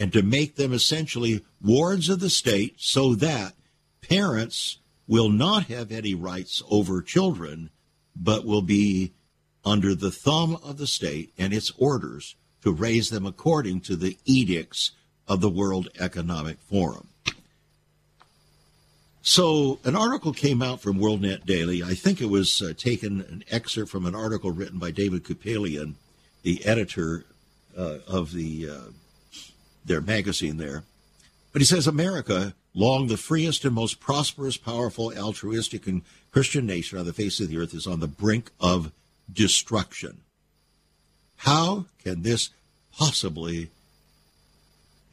and 0.00 0.12
to 0.14 0.22
make 0.22 0.56
them 0.56 0.72
essentially 0.72 1.44
wards 1.62 2.08
of 2.08 2.20
the 2.20 2.30
state 2.30 2.74
so 2.78 3.14
that 3.14 3.52
parents 4.00 4.78
will 5.06 5.28
not 5.28 5.64
have 5.64 5.92
any 5.92 6.14
rights 6.14 6.62
over 6.70 7.02
children, 7.02 7.68
but 8.16 8.46
will 8.46 8.62
be 8.62 9.12
under 9.62 9.94
the 9.94 10.10
thumb 10.10 10.56
of 10.64 10.78
the 10.78 10.86
state 10.86 11.34
and 11.36 11.52
its 11.52 11.70
orders 11.76 12.34
to 12.62 12.72
raise 12.72 13.10
them 13.10 13.26
according 13.26 13.80
to 13.80 13.94
the 13.94 14.16
edicts 14.24 14.92
of 15.28 15.42
the 15.42 15.50
World 15.50 15.88
Economic 15.98 16.58
Forum. 16.60 17.08
So, 19.22 19.78
an 19.84 19.94
article 19.94 20.32
came 20.32 20.62
out 20.62 20.80
from 20.80 20.98
WorldNet 20.98 21.44
Daily. 21.44 21.82
I 21.82 21.92
think 21.92 22.22
it 22.22 22.30
was 22.30 22.62
uh, 22.62 22.72
taken 22.74 23.20
an 23.20 23.44
excerpt 23.50 23.90
from 23.90 24.06
an 24.06 24.14
article 24.14 24.50
written 24.50 24.78
by 24.78 24.92
David 24.92 25.24
Kupelian, 25.24 25.96
the 26.42 26.64
editor 26.64 27.26
uh, 27.76 27.98
of 28.08 28.32
the 28.32 28.70
uh, 28.70 28.78
their 29.84 30.00
magazine 30.00 30.56
there. 30.56 30.84
But 31.52 31.62
he 31.62 31.66
says 31.66 31.86
America, 31.86 32.54
long 32.74 33.08
the 33.08 33.16
freest 33.16 33.64
and 33.64 33.74
most 33.74 34.00
prosperous, 34.00 34.56
powerful, 34.56 35.12
altruistic, 35.16 35.86
and 35.86 36.02
Christian 36.30 36.66
nation 36.66 36.98
on 36.98 37.06
the 37.06 37.12
face 37.12 37.40
of 37.40 37.48
the 37.48 37.58
earth, 37.58 37.74
is 37.74 37.86
on 37.86 38.00
the 38.00 38.06
brink 38.06 38.50
of 38.60 38.92
destruction. 39.32 40.18
How 41.38 41.86
can 42.04 42.22
this 42.22 42.50
possibly 42.96 43.70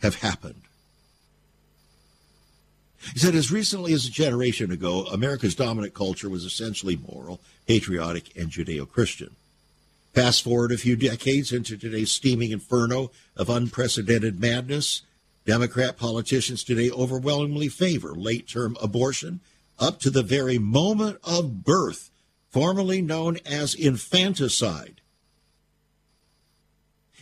have 0.02 0.16
happened? 0.16 0.62
He 3.14 3.20
said, 3.20 3.36
as 3.36 3.52
recently 3.52 3.94
as 3.94 4.06
a 4.06 4.12
generation 4.12 4.72
ago, 4.72 5.06
America's 5.06 5.56
dominant 5.56 5.94
culture 5.94 6.30
was 6.30 6.44
essentially 6.44 6.98
moral, 6.98 7.40
patriotic, 7.66 8.36
and 8.36 8.50
Judeo 8.50 8.90
Christian. 8.90 9.36
Fast 10.18 10.42
forward 10.42 10.72
a 10.72 10.80
few 10.80 10.96
decades 10.96 11.52
into 11.52 11.78
today's 11.78 12.12
steaming 12.12 12.50
inferno 12.50 13.12
of 13.36 13.52
unprecedented 13.52 14.40
madness. 14.40 15.04
Democrat 15.46 15.96
politicians 15.96 16.64
today 16.64 16.90
overwhelmingly 16.90 17.68
favor 17.68 18.16
late 18.16 18.48
term 18.48 18.76
abortion 18.82 19.42
up 19.78 20.00
to 20.00 20.10
the 20.10 20.24
very 20.24 20.58
moment 20.58 21.20
of 21.24 21.64
birth, 21.64 22.10
formerly 22.50 23.00
known 23.00 23.38
as 23.46 23.76
infanticide. 23.76 25.02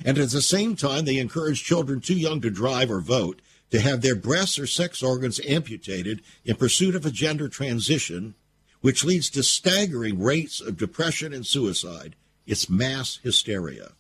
And 0.06 0.18
at 0.18 0.30
the 0.30 0.42
same 0.42 0.78
time, 0.78 1.04
they 1.04 1.18
encourage 1.18 1.66
children 1.66 2.00
too 2.00 2.16
young 2.16 2.40
to 2.40 2.50
drive 2.50 2.90
or 2.90 3.02
vote 3.02 3.42
to 3.72 3.82
have 3.82 4.04
their 4.04 4.16
breasts 4.16 4.58
or 4.58 4.68
sex 4.68 5.04
organs 5.04 5.42
amputated 5.46 6.22
in 6.46 6.56
pursuit 6.56 6.96
of 6.96 7.06
a 7.06 7.12
gender 7.12 7.50
transition, 7.50 8.36
which 8.80 9.04
leads 9.04 9.30
to 9.32 9.44
staggering 9.44 10.24
rates 10.24 10.62
of 10.62 10.78
depression 10.78 11.34
and 11.34 11.46
suicide 11.46 12.16
it's 12.46 12.70
mass 12.70 13.20
hysteria. 13.24 13.92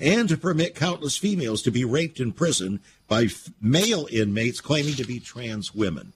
And 0.00 0.28
to 0.28 0.36
permit 0.36 0.74
countless 0.74 1.16
females 1.16 1.62
to 1.62 1.70
be 1.70 1.84
raped 1.84 2.20
in 2.20 2.32
prison 2.32 2.80
by 3.08 3.24
f- 3.24 3.50
male 3.60 4.06
inmates 4.10 4.60
claiming 4.60 4.94
to 4.94 5.04
be 5.04 5.18
trans 5.18 5.74
women. 5.74 6.12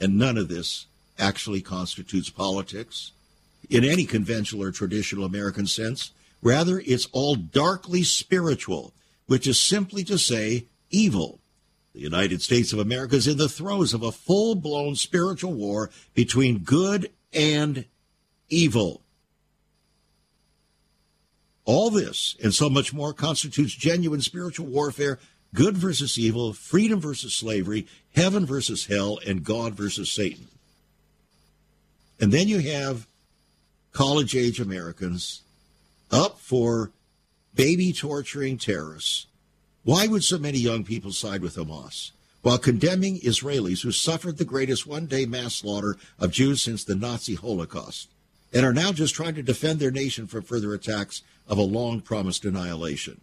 And 0.00 0.18
none 0.18 0.38
of 0.38 0.48
this 0.48 0.86
actually 1.18 1.60
constitutes 1.60 2.30
politics 2.30 3.12
in 3.68 3.84
any 3.84 4.04
conventional 4.04 4.64
or 4.64 4.72
traditional 4.72 5.24
American 5.24 5.66
sense. 5.66 6.12
Rather, 6.42 6.82
it's 6.84 7.06
all 7.12 7.36
darkly 7.36 8.02
spiritual, 8.02 8.92
which 9.26 9.46
is 9.46 9.60
simply 9.60 10.02
to 10.04 10.18
say 10.18 10.64
evil. 10.90 11.38
The 11.94 12.00
United 12.00 12.40
States 12.40 12.72
of 12.72 12.78
America 12.78 13.16
is 13.16 13.28
in 13.28 13.36
the 13.36 13.48
throes 13.48 13.92
of 13.92 14.02
a 14.02 14.12
full 14.12 14.54
blown 14.54 14.96
spiritual 14.96 15.52
war 15.52 15.90
between 16.14 16.60
good 16.60 17.10
and 17.32 17.84
evil. 18.48 19.02
All 21.64 21.90
this 21.90 22.36
and 22.42 22.52
so 22.52 22.68
much 22.70 22.92
more 22.92 23.12
constitutes 23.12 23.74
genuine 23.74 24.20
spiritual 24.20 24.66
warfare 24.66 25.18
good 25.54 25.76
versus 25.76 26.18
evil, 26.18 26.52
freedom 26.52 27.00
versus 27.00 27.34
slavery, 27.34 27.86
heaven 28.14 28.46
versus 28.46 28.86
hell, 28.86 29.18
and 29.26 29.44
God 29.44 29.74
versus 29.74 30.10
Satan. 30.10 30.48
And 32.20 32.32
then 32.32 32.48
you 32.48 32.60
have 32.60 33.06
college 33.92 34.34
age 34.34 34.60
Americans 34.60 35.42
up 36.10 36.38
for 36.38 36.90
baby 37.54 37.92
torturing 37.92 38.56
terrorists 38.56 39.26
why 39.84 40.06
would 40.06 40.22
so 40.22 40.38
many 40.38 40.58
young 40.58 40.84
people 40.84 41.12
side 41.12 41.42
with 41.42 41.56
Hamas? 41.56 42.12
While 42.42 42.58
condemning 42.58 43.20
Israelis 43.20 43.82
who 43.82 43.92
suffered 43.92 44.38
the 44.38 44.44
greatest 44.44 44.86
one 44.86 45.06
day 45.06 45.26
mass 45.26 45.56
slaughter 45.56 45.96
of 46.18 46.32
Jews 46.32 46.62
since 46.62 46.84
the 46.84 46.94
Nazi 46.94 47.34
Holocaust 47.34 48.08
and 48.52 48.66
are 48.66 48.72
now 48.72 48.92
just 48.92 49.14
trying 49.14 49.34
to 49.34 49.42
defend 49.42 49.80
their 49.80 49.90
nation 49.90 50.26
from 50.26 50.42
further 50.42 50.74
attacks 50.74 51.22
of 51.46 51.58
a 51.58 51.62
long 51.62 52.00
promised 52.00 52.44
annihilation. 52.44 53.20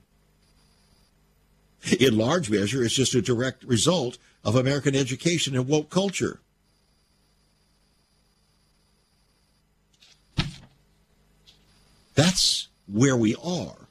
In 2.00 2.18
large 2.18 2.50
measure, 2.50 2.84
it's 2.84 2.94
just 2.94 3.16
a 3.16 3.22
direct 3.22 3.64
result 3.64 4.18
of 4.44 4.56
American 4.56 4.96
education 4.96 5.56
and 5.56 5.68
woke 5.68 5.90
culture. 5.90 6.40
That's 12.16 12.68
where 12.88 13.16
we 13.16 13.36
are. 13.36 13.88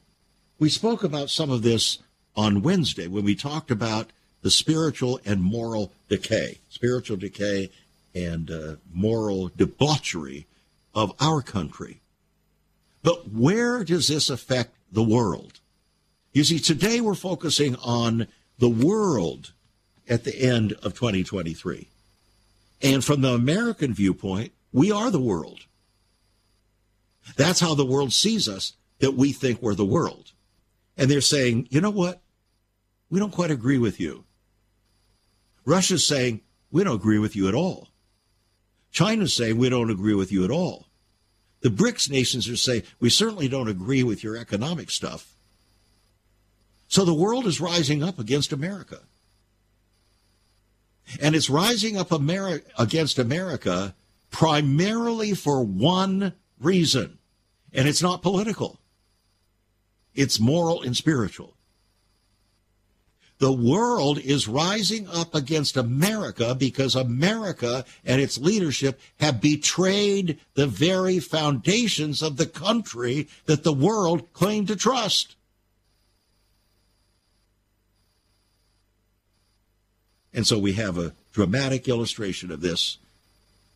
We 0.59 0.69
spoke 0.69 1.03
about 1.03 1.29
some 1.29 1.49
of 1.49 1.63
this 1.63 1.99
on 2.39 2.61
Wednesday 2.61 3.05
when 3.05 3.25
we 3.25 3.35
talked 3.35 3.69
about 3.69 4.11
the 4.43 4.49
spiritual 4.49 5.19
and 5.25 5.43
moral 5.43 5.91
decay, 6.07 6.57
spiritual 6.69 7.17
decay 7.17 7.69
and 8.15 8.49
uh, 8.49 8.75
moral 8.93 9.51
debauchery 9.57 10.47
of 10.95 11.13
our 11.19 11.41
country. 11.41 11.99
But 13.03 13.29
where 13.29 13.83
does 13.83 14.07
this 14.07 14.29
affect 14.29 14.73
the 14.89 15.03
world? 15.03 15.59
You 16.31 16.45
see, 16.45 16.59
today 16.59 17.01
we're 17.01 17.13
focusing 17.13 17.75
on 17.75 18.27
the 18.57 18.69
world 18.69 19.51
at 20.07 20.23
the 20.23 20.41
end 20.41 20.71
of 20.81 20.93
2023. 20.93 21.89
And 22.81 23.03
from 23.03 23.19
the 23.19 23.33
American 23.33 23.93
viewpoint, 23.93 24.53
we 24.71 24.93
are 24.93 25.11
the 25.11 25.19
world. 25.19 25.65
That's 27.35 27.59
how 27.59 27.75
the 27.75 27.85
world 27.85 28.13
sees 28.13 28.47
us, 28.47 28.73
that 28.99 29.15
we 29.15 29.33
think 29.33 29.61
we're 29.61 29.75
the 29.75 29.83
world. 29.83 30.31
And 30.97 31.11
they're 31.11 31.19
saying, 31.19 31.67
you 31.69 31.81
know 31.81 31.89
what? 31.89 32.21
We 33.09 33.19
don't 33.19 33.31
quite 33.31 33.51
agree 33.51 33.77
with 33.77 33.99
you. 33.99 34.25
Russia's 35.65 36.05
saying, 36.05 36.41
we 36.71 36.83
don't 36.83 36.95
agree 36.95 37.19
with 37.19 37.35
you 37.35 37.47
at 37.47 37.55
all. 37.55 37.89
China's 38.91 39.33
saying, 39.33 39.57
we 39.57 39.69
don't 39.69 39.91
agree 39.91 40.13
with 40.13 40.31
you 40.31 40.43
at 40.43 40.51
all. 40.51 40.87
The 41.61 41.69
BRICS 41.69 42.09
nations 42.09 42.47
are 42.47 42.55
saying, 42.55 42.83
we 42.99 43.09
certainly 43.09 43.47
don't 43.47 43.67
agree 43.67 44.03
with 44.03 44.23
your 44.23 44.37
economic 44.37 44.89
stuff. 44.89 45.35
So 46.87 47.05
the 47.05 47.13
world 47.13 47.45
is 47.45 47.61
rising 47.61 48.01
up 48.01 48.17
against 48.17 48.51
America. 48.51 49.01
And 51.21 51.35
it's 51.35 51.49
rising 51.49 51.97
up 51.97 52.09
Ameri- 52.09 52.63
against 52.77 53.19
America 53.19 53.95
primarily 54.31 55.33
for 55.33 55.63
one 55.63 56.33
reason. 56.59 57.19
And 57.73 57.87
it's 57.87 58.01
not 58.01 58.21
political. 58.21 58.79
It's 60.15 60.39
moral 60.39 60.81
and 60.81 60.95
spiritual. 60.95 61.55
The 63.39 63.51
world 63.53 64.19
is 64.19 64.49
rising 64.49 65.07
up 65.07 65.33
against 65.33 65.77
America 65.77 66.53
because 66.53 66.93
America 66.93 67.85
and 68.03 68.21
its 68.21 68.37
leadership 68.37 68.99
have 69.21 69.39
betrayed 69.39 70.39
the 70.55 70.67
very 70.67 71.19
foundations 71.19 72.21
of 72.21 72.35
the 72.35 72.45
country 72.45 73.29
that 73.45 73.63
the 73.63 73.73
world 73.73 74.33
claimed 74.33 74.67
to 74.67 74.75
trust. 74.75 75.37
And 80.33 80.45
so 80.45 80.59
we 80.59 80.73
have 80.73 80.97
a 80.97 81.13
dramatic 81.31 81.87
illustration 81.87 82.51
of 82.51 82.59
this 82.59 82.97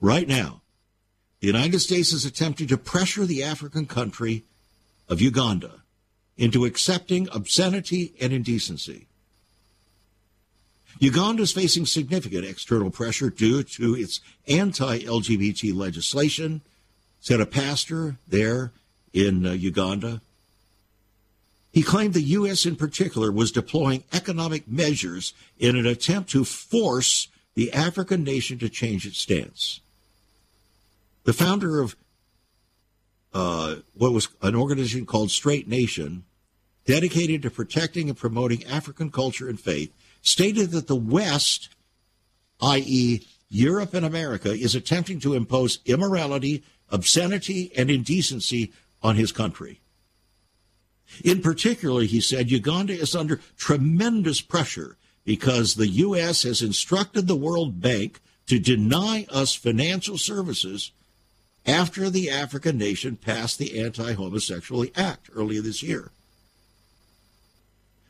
right 0.01 0.27
now. 0.27 0.61
The 1.39 1.47
United 1.47 1.79
States 1.79 2.11
is 2.11 2.25
attempting 2.25 2.67
to 2.67 2.77
pressure 2.77 3.25
the 3.25 3.43
African 3.43 3.85
country 3.85 4.43
of 5.07 5.21
Uganda 5.21 5.83
into 6.35 6.65
accepting 6.65 7.29
obscenity 7.31 8.13
and 8.19 8.33
indecency. 8.33 9.07
Uganda 10.99 11.43
is 11.43 11.51
facing 11.51 11.85
significant 11.85 12.45
external 12.45 12.91
pressure 12.91 13.29
due 13.29 13.63
to 13.63 13.95
its 13.95 14.21
anti 14.47 14.99
LGBT 14.99 15.75
legislation, 15.75 16.61
said 17.19 17.41
a 17.41 17.45
pastor 17.45 18.17
there 18.27 18.71
in 19.13 19.45
uh, 19.45 19.51
Uganda. 19.51 20.21
He 21.71 21.81
claimed 21.81 22.13
the 22.13 22.21
U.S. 22.21 22.65
in 22.65 22.75
particular 22.75 23.31
was 23.31 23.51
deploying 23.51 24.03
economic 24.13 24.67
measures 24.67 25.33
in 25.57 25.75
an 25.75 25.87
attempt 25.87 26.29
to 26.31 26.45
force 26.45 27.29
the 27.55 27.71
African 27.73 28.23
nation 28.23 28.59
to 28.59 28.69
change 28.69 29.07
its 29.07 29.17
stance. 29.17 29.79
The 31.23 31.33
founder 31.33 31.81
of 31.81 31.95
uh, 33.33 33.77
what 33.95 34.13
was 34.13 34.27
an 34.41 34.55
organization 34.55 35.05
called 35.05 35.31
Straight 35.31 35.67
Nation, 35.67 36.23
dedicated 36.85 37.41
to 37.41 37.49
protecting 37.49 38.09
and 38.09 38.17
promoting 38.17 38.63
African 38.65 39.09
culture 39.09 39.49
and 39.49 39.59
faith, 39.59 39.91
stated 40.23 40.71
that 40.71 40.87
the 40.87 40.95
West, 40.95 41.69
i.e., 42.61 43.27
Europe 43.49 43.93
and 43.93 44.05
America, 44.05 44.51
is 44.51 44.73
attempting 44.73 45.19
to 45.19 45.35
impose 45.35 45.79
immorality, 45.85 46.63
obscenity, 46.89 47.71
and 47.77 47.91
indecency 47.91 48.73
on 49.03 49.15
his 49.15 49.31
country. 49.31 49.81
In 51.23 51.41
particular, 51.41 52.01
he 52.01 52.19
said, 52.19 52.49
Uganda 52.49 52.93
is 52.93 53.15
under 53.15 53.41
tremendous 53.57 54.41
pressure 54.41 54.97
because 55.25 55.75
the 55.75 55.87
U.S. 55.87 56.43
has 56.43 56.61
instructed 56.61 57.27
the 57.27 57.35
World 57.35 57.79
Bank 57.79 58.19
to 58.47 58.59
deny 58.59 59.27
us 59.29 59.53
financial 59.53 60.17
services 60.17 60.91
after 61.65 62.09
the 62.09 62.29
African 62.29 62.77
nation 62.77 63.15
passed 63.17 63.57
the 63.57 63.79
Anti 63.79 64.13
Homosexuality 64.13 64.91
Act 64.95 65.29
earlier 65.35 65.61
this 65.61 65.83
year. 65.83 66.11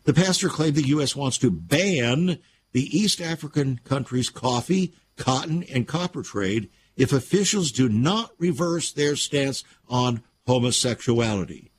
The 0.04 0.14
pastor 0.14 0.50
claimed 0.50 0.76
the 0.76 0.88
U.S. 0.88 1.16
wants 1.16 1.38
to 1.40 1.52
ban 1.52 2.40
the 2.74 2.98
East 2.98 3.22
African 3.22 3.80
country's 3.84 4.30
coffee, 4.30 4.94
cotton, 5.16 5.64
and 5.64 5.88
copper 5.88 6.24
trade 6.24 6.70
if 6.96 7.14
officials 7.14 7.72
do 7.72 7.88
not 7.88 8.32
reverse 8.38 8.92
their 8.92 9.16
stance 9.16 9.64
on 9.88 10.24
homosexuality. 10.46 11.72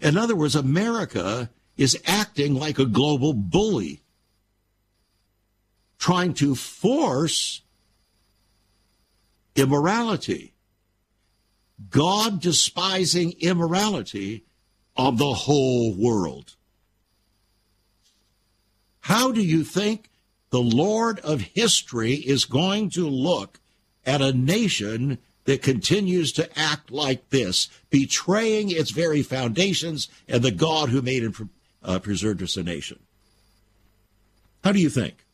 In 0.00 0.16
other 0.16 0.36
words, 0.36 0.54
America 0.54 1.50
is 1.76 2.00
acting 2.06 2.54
like 2.54 2.78
a 2.78 2.86
global 2.86 3.32
bully, 3.32 4.02
trying 5.98 6.34
to 6.34 6.54
force 6.54 7.62
immorality, 9.54 10.54
God 11.90 12.40
despising 12.40 13.34
immorality 13.40 14.44
of 14.98 15.16
the 15.16 15.32
whole 15.32 15.94
world. 15.94 16.56
How 19.02 19.30
do 19.30 19.40
you 19.40 19.62
think 19.62 20.10
the 20.50 20.60
Lord 20.60 21.20
of 21.20 21.40
history 21.40 22.14
is 22.14 22.44
going 22.44 22.90
to 22.90 23.08
look 23.08 23.60
at 24.04 24.20
a 24.20 24.32
nation 24.32 25.18
that 25.44 25.62
continues 25.62 26.32
to 26.32 26.58
act 26.58 26.90
like 26.90 27.30
this, 27.30 27.68
betraying 27.88 28.70
its 28.70 28.90
very 28.90 29.22
foundations 29.22 30.08
and 30.26 30.42
the 30.42 30.50
God 30.50 30.90
who 30.90 31.00
made 31.00 31.22
and 31.22 31.48
uh, 31.82 31.98
preserved 32.00 32.42
us 32.42 32.56
a 32.56 32.62
nation? 32.62 32.98
How 34.64 34.72
do 34.72 34.80
you 34.80 34.90
think? 34.90 35.24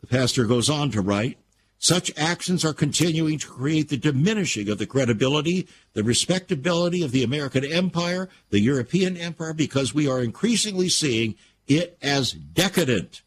The 0.00 0.06
pastor 0.06 0.44
goes 0.44 0.70
on 0.70 0.90
to 0.92 1.02
write 1.02 1.36
such 1.80 2.12
actions 2.14 2.62
are 2.62 2.74
continuing 2.74 3.38
to 3.38 3.48
create 3.48 3.88
the 3.88 3.96
diminishing 3.96 4.68
of 4.68 4.76
the 4.76 4.86
credibility, 4.86 5.66
the 5.94 6.04
respectability 6.04 7.02
of 7.02 7.10
the 7.10 7.24
American 7.24 7.64
empire, 7.64 8.28
the 8.50 8.60
European 8.60 9.16
empire, 9.16 9.54
because 9.54 9.94
we 9.94 10.06
are 10.06 10.20
increasingly 10.20 10.90
seeing 10.90 11.34
it 11.66 11.96
as 12.02 12.32
decadent. 12.32 13.22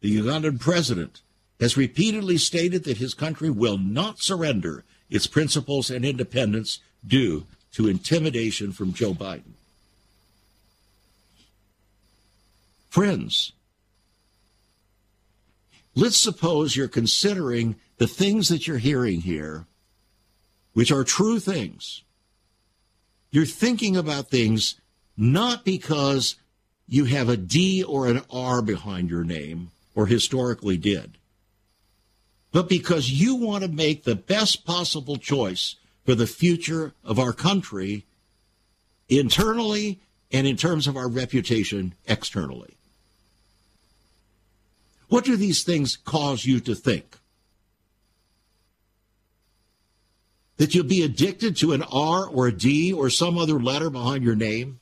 The 0.00 0.18
Ugandan 0.18 0.58
president 0.58 1.20
has 1.60 1.76
repeatedly 1.76 2.38
stated 2.38 2.84
that 2.84 2.96
his 2.96 3.12
country 3.12 3.50
will 3.50 3.76
not 3.76 4.22
surrender 4.22 4.84
its 5.10 5.26
principles 5.26 5.90
and 5.90 6.02
independence 6.02 6.78
due 7.06 7.46
to 7.72 7.88
intimidation 7.88 8.72
from 8.72 8.94
Joe 8.94 9.12
Biden. 9.12 9.52
Friends, 12.92 13.52
let's 15.94 16.18
suppose 16.18 16.76
you're 16.76 16.88
considering 16.88 17.76
the 17.96 18.06
things 18.06 18.50
that 18.50 18.66
you're 18.66 18.76
hearing 18.76 19.22
here, 19.22 19.64
which 20.74 20.92
are 20.92 21.02
true 21.02 21.40
things. 21.40 22.02
You're 23.30 23.46
thinking 23.46 23.96
about 23.96 24.28
things 24.28 24.74
not 25.16 25.64
because 25.64 26.36
you 26.86 27.06
have 27.06 27.30
a 27.30 27.36
D 27.38 27.82
or 27.82 28.08
an 28.08 28.20
R 28.30 28.60
behind 28.60 29.08
your 29.08 29.24
name, 29.24 29.70
or 29.94 30.04
historically 30.04 30.76
did, 30.76 31.16
but 32.50 32.68
because 32.68 33.10
you 33.10 33.36
want 33.36 33.64
to 33.64 33.70
make 33.70 34.04
the 34.04 34.16
best 34.16 34.66
possible 34.66 35.16
choice 35.16 35.76
for 36.04 36.14
the 36.14 36.26
future 36.26 36.92
of 37.02 37.18
our 37.18 37.32
country 37.32 38.04
internally 39.08 40.02
and 40.30 40.46
in 40.46 40.58
terms 40.58 40.86
of 40.86 40.98
our 40.98 41.08
reputation 41.08 41.94
externally. 42.06 42.76
What 45.12 45.26
do 45.26 45.36
these 45.36 45.62
things 45.62 45.94
cause 45.94 46.46
you 46.46 46.58
to 46.60 46.74
think? 46.74 47.18
That 50.56 50.74
you'll 50.74 50.86
be 50.86 51.02
addicted 51.02 51.54
to 51.58 51.74
an 51.74 51.82
R 51.82 52.26
or 52.26 52.46
a 52.46 52.52
D 52.52 52.94
or 52.94 53.10
some 53.10 53.36
other 53.36 53.60
letter 53.60 53.90
behind 53.90 54.24
your 54.24 54.36
name 54.36 54.80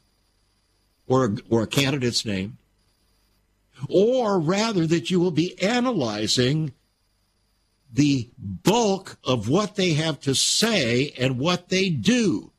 or 1.09 1.25
a, 1.25 1.37
or 1.49 1.63
a 1.65 1.67
candidate's 1.67 2.25
name? 2.25 2.59
Or 3.89 4.39
rather, 4.39 4.87
that 4.87 5.11
you 5.11 5.19
will 5.19 5.33
be 5.33 5.61
analyzing 5.61 6.75
the 7.93 8.31
bulk 8.39 9.19
of 9.25 9.49
what 9.49 9.75
they 9.75 9.95
have 9.95 10.21
to 10.21 10.37
say 10.37 11.13
and 11.19 11.41
what 11.41 11.71
they 11.71 11.91
do. 11.91 12.53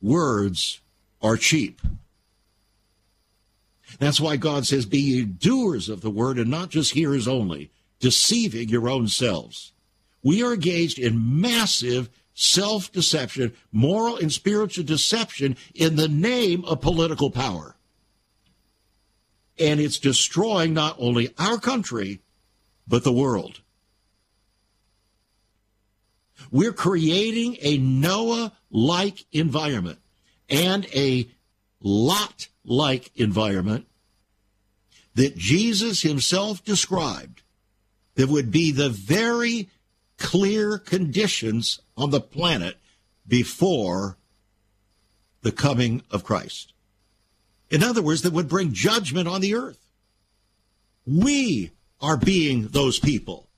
Words 0.00 0.78
are 1.20 1.36
cheap. 1.36 1.80
That's 3.98 4.20
why 4.20 4.36
God 4.36 4.66
says, 4.66 4.86
Be 4.86 4.98
ye 4.98 5.24
doers 5.24 5.88
of 5.88 6.00
the 6.00 6.10
word 6.10 6.38
and 6.38 6.50
not 6.50 6.68
just 6.68 6.92
hearers 6.92 7.26
only, 7.26 7.70
deceiving 8.00 8.68
your 8.68 8.88
own 8.88 9.08
selves. 9.08 9.72
We 10.22 10.42
are 10.42 10.54
engaged 10.54 10.98
in 10.98 11.40
massive 11.40 12.10
self 12.34 12.92
deception, 12.92 13.54
moral 13.72 14.16
and 14.16 14.32
spiritual 14.32 14.84
deception 14.84 15.56
in 15.74 15.96
the 15.96 16.08
name 16.08 16.64
of 16.64 16.80
political 16.80 17.30
power. 17.30 17.74
And 19.58 19.80
it's 19.80 19.98
destroying 19.98 20.74
not 20.74 20.96
only 20.98 21.34
our 21.38 21.58
country, 21.58 22.20
but 22.86 23.02
the 23.02 23.12
world. 23.12 23.60
We're 26.52 26.72
creating 26.72 27.56
a 27.60 27.78
Noah 27.78 28.52
like 28.70 29.24
environment 29.32 29.98
and 30.48 30.86
a 30.94 31.28
Lot 31.80 32.48
like 32.64 33.12
environment 33.14 33.86
that 35.14 35.36
Jesus 35.36 36.02
himself 36.02 36.64
described 36.64 37.42
that 38.16 38.28
would 38.28 38.50
be 38.50 38.72
the 38.72 38.88
very 38.88 39.68
clear 40.16 40.78
conditions 40.78 41.80
on 41.96 42.10
the 42.10 42.20
planet 42.20 42.76
before 43.26 44.16
the 45.42 45.52
coming 45.52 46.02
of 46.10 46.24
Christ. 46.24 46.72
In 47.70 47.82
other 47.82 48.02
words, 48.02 48.22
that 48.22 48.32
would 48.32 48.48
bring 48.48 48.72
judgment 48.72 49.28
on 49.28 49.40
the 49.40 49.54
earth. 49.54 49.78
We 51.06 51.70
are 52.00 52.16
being 52.16 52.68
those 52.68 52.98
people. 52.98 53.48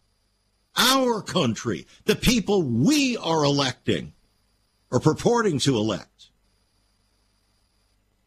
Our 0.76 1.22
country, 1.22 1.86
the 2.04 2.16
people 2.16 2.62
we 2.62 3.16
are 3.16 3.44
electing 3.44 4.12
or 4.90 5.00
purporting 5.00 5.58
to 5.60 5.76
elect. 5.76 6.09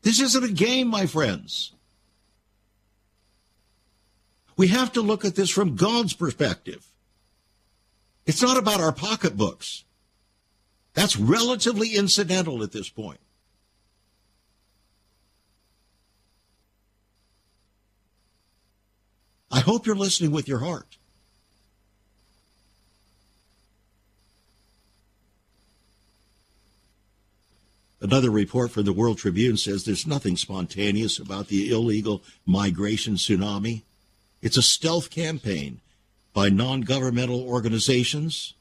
This 0.04 0.20
isn't 0.20 0.44
a 0.44 0.52
game, 0.52 0.90
my 0.90 1.06
friends. 1.06 1.72
We 4.56 4.68
have 4.68 4.92
to 4.94 5.02
look 5.02 5.26
at 5.26 5.36
this 5.36 5.50
from 5.50 5.76
God's 5.76 6.14
perspective. 6.14 6.86
It's 8.26 8.42
not 8.42 8.58
about 8.58 8.80
our 8.80 8.92
pocketbooks. 8.92 9.86
That's 10.94 11.18
relatively 11.18 11.96
incidental 11.96 12.64
at 12.64 12.72
this 12.72 12.90
point. 12.90 13.20
I 19.50 19.60
hope 19.60 19.86
you're 19.86 19.96
listening 19.96 20.32
with 20.32 20.48
your 20.48 20.60
heart. 20.60 20.98
Another 28.04 28.30
report 28.30 28.72
from 28.72 28.84
the 28.84 28.92
World 28.92 29.18
Tribune 29.18 29.56
says 29.56 29.86
there's 29.86 30.06
nothing 30.06 30.36
spontaneous 30.36 31.18
about 31.20 31.48
the 31.48 31.72
illegal 31.72 32.22
migration 32.46 33.14
tsunami. 33.14 33.84
It's 34.42 34.58
a 34.58 34.62
stealth 34.62 35.10
campaign 35.10 35.80
by 36.34 36.50
non 36.50 36.82
governmental 36.82 37.42
organizations 37.42 38.56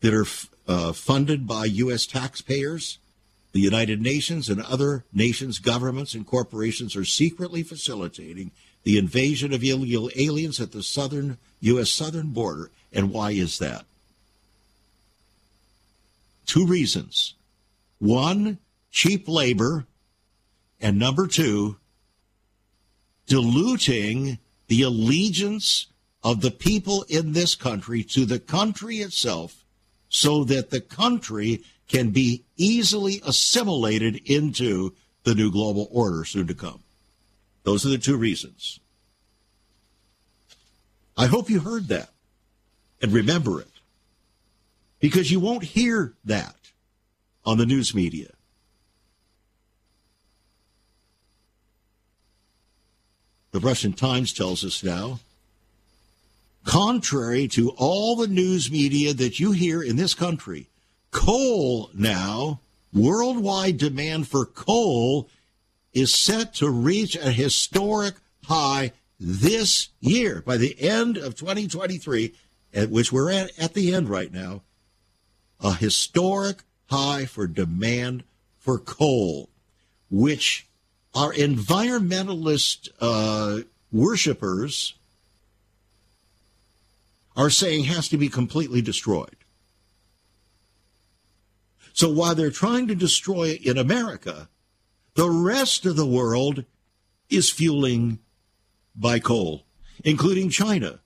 that 0.00 0.12
are 0.12 0.26
uh, 0.68 0.92
funded 0.92 1.46
by 1.46 1.64
U.S. 1.64 2.04
taxpayers. 2.04 2.98
The 3.52 3.60
United 3.60 4.02
Nations 4.02 4.50
and 4.50 4.60
other 4.60 5.04
nations, 5.10 5.58
governments, 5.58 6.12
and 6.12 6.26
corporations 6.26 6.94
are 6.94 7.06
secretly 7.06 7.62
facilitating 7.62 8.50
the 8.82 8.98
invasion 8.98 9.54
of 9.54 9.64
illegal 9.64 10.10
aliens 10.14 10.60
at 10.60 10.72
the 10.72 10.82
southern 10.82 11.38
U.S. 11.60 11.88
southern 11.88 12.32
border. 12.32 12.70
And 12.92 13.10
why 13.10 13.30
is 13.30 13.58
that? 13.60 13.86
Two 16.44 16.66
reasons. 16.66 17.32
One, 18.02 18.58
cheap 18.90 19.28
labor. 19.28 19.86
And 20.80 20.98
number 20.98 21.28
two, 21.28 21.76
diluting 23.28 24.40
the 24.66 24.82
allegiance 24.82 25.86
of 26.24 26.40
the 26.40 26.50
people 26.50 27.04
in 27.08 27.30
this 27.30 27.54
country 27.54 28.02
to 28.02 28.24
the 28.24 28.40
country 28.40 28.96
itself 28.96 29.64
so 30.08 30.42
that 30.42 30.70
the 30.70 30.80
country 30.80 31.62
can 31.86 32.10
be 32.10 32.42
easily 32.56 33.22
assimilated 33.24 34.16
into 34.28 34.96
the 35.22 35.36
new 35.36 35.52
global 35.52 35.86
order 35.92 36.24
soon 36.24 36.48
to 36.48 36.54
come. 36.54 36.82
Those 37.62 37.86
are 37.86 37.90
the 37.90 37.98
two 37.98 38.16
reasons. 38.16 38.80
I 41.16 41.26
hope 41.26 41.48
you 41.48 41.60
heard 41.60 41.86
that 41.86 42.10
and 43.00 43.12
remember 43.12 43.60
it 43.60 43.70
because 44.98 45.30
you 45.30 45.38
won't 45.38 45.62
hear 45.62 46.14
that 46.24 46.56
on 47.44 47.58
the 47.58 47.66
news 47.66 47.94
media. 47.94 48.30
The 53.52 53.60
Russian 53.60 53.92
Times 53.92 54.32
tells 54.32 54.64
us 54.64 54.82
now, 54.82 55.20
contrary 56.64 57.48
to 57.48 57.70
all 57.76 58.16
the 58.16 58.28
news 58.28 58.70
media 58.70 59.12
that 59.12 59.38
you 59.38 59.52
hear 59.52 59.82
in 59.82 59.96
this 59.96 60.14
country, 60.14 60.68
coal 61.10 61.90
now, 61.92 62.60
worldwide 62.94 63.76
demand 63.76 64.28
for 64.28 64.46
coal 64.46 65.28
is 65.92 66.14
set 66.14 66.54
to 66.54 66.70
reach 66.70 67.16
a 67.16 67.30
historic 67.30 68.14
high 68.44 68.92
this 69.20 69.90
year. 70.00 70.42
By 70.44 70.56
the 70.56 70.80
end 70.80 71.18
of 71.18 71.34
2023, 71.34 72.34
at 72.72 72.90
which 72.90 73.12
we're 73.12 73.30
at, 73.30 73.50
at 73.58 73.74
the 73.74 73.94
end 73.94 74.08
right 74.08 74.32
now, 74.32 74.62
a 75.60 75.74
historic 75.74 76.62
high 76.92 77.24
for 77.24 77.46
demand 77.46 78.22
for 78.58 78.78
coal, 78.78 79.48
which 80.10 80.66
our 81.14 81.32
environmentalist 81.32 82.90
uh, 83.00 83.60
worshippers 83.90 84.94
are 87.34 87.50
saying 87.50 87.84
has 87.84 88.08
to 88.08 88.18
be 88.18 88.28
completely 88.28 88.82
destroyed. 88.82 89.36
So 91.94 92.10
while 92.10 92.34
they're 92.34 92.50
trying 92.50 92.86
to 92.88 92.94
destroy 92.94 93.48
it 93.48 93.66
in 93.66 93.78
America, 93.78 94.48
the 95.14 95.30
rest 95.30 95.84
of 95.86 95.96
the 95.96 96.06
world 96.06 96.64
is 97.28 97.50
fueling 97.50 98.18
by 98.94 99.18
coal, 99.18 99.62
including 100.04 100.50
China 100.50 101.00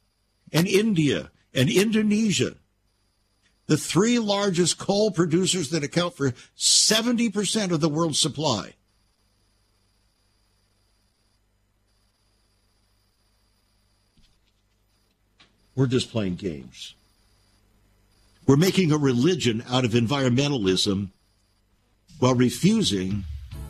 and 0.53 0.67
India 0.67 1.31
and 1.55 1.71
Indonesia. 1.71 2.57
The 3.67 3.77
three 3.77 4.19
largest 4.19 4.79
coal 4.79 5.11
producers 5.11 5.71
that 5.71 5.83
account 5.83 6.17
for 6.17 6.33
70% 6.57 7.73
of 7.73 7.81
the 7.81 7.89
world's 7.89 8.21
supply. 8.21 8.75
We're 15.75 15.87
just 15.87 16.11
playing 16.11 16.37
games. 16.37 16.95
We're 18.47 18.57
making 18.57 18.93
a 18.93 18.97
religion 18.97 19.63
out 19.69 19.85
of 19.85 19.91
environmentalism 19.91 21.11
while 22.19 22.35
refusing 22.35 23.25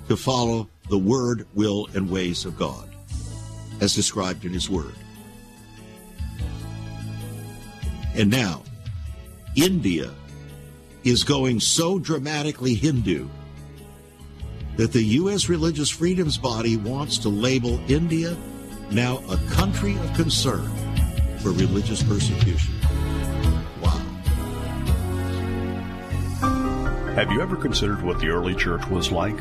to 0.08 0.16
follow 0.16 0.68
the 0.88 0.98
word, 0.98 1.46
will, 1.54 1.88
and 1.94 2.10
ways 2.10 2.44
of 2.44 2.56
God 2.56 2.88
as 3.80 3.94
described 3.94 4.44
in 4.44 4.52
His 4.52 4.70
Word. 4.70 4.94
And 8.14 8.30
now, 8.30 8.62
India 9.56 10.10
is 11.02 11.24
going 11.24 11.60
so 11.60 11.98
dramatically 11.98 12.74
Hindu 12.74 13.26
that 14.76 14.92
the 14.92 15.02
U.S. 15.02 15.48
Religious 15.48 15.88
Freedoms 15.88 16.36
Body 16.36 16.76
wants 16.76 17.16
to 17.18 17.30
label 17.30 17.80
India 17.90 18.36
now 18.90 19.22
a 19.30 19.38
country 19.50 19.96
of 19.96 20.14
concern 20.14 20.70
for 21.38 21.52
religious 21.52 22.02
persecution. 22.02 22.74
Wow. 23.80 23.98
Have 27.14 27.32
you 27.32 27.40
ever 27.40 27.56
considered 27.56 28.02
what 28.02 28.20
the 28.20 28.28
early 28.28 28.54
church 28.54 28.86
was 28.88 29.10
like? 29.10 29.40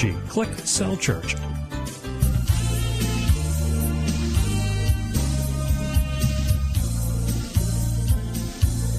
Click 0.01 0.49
Cell 0.63 0.97
Church. 0.97 1.35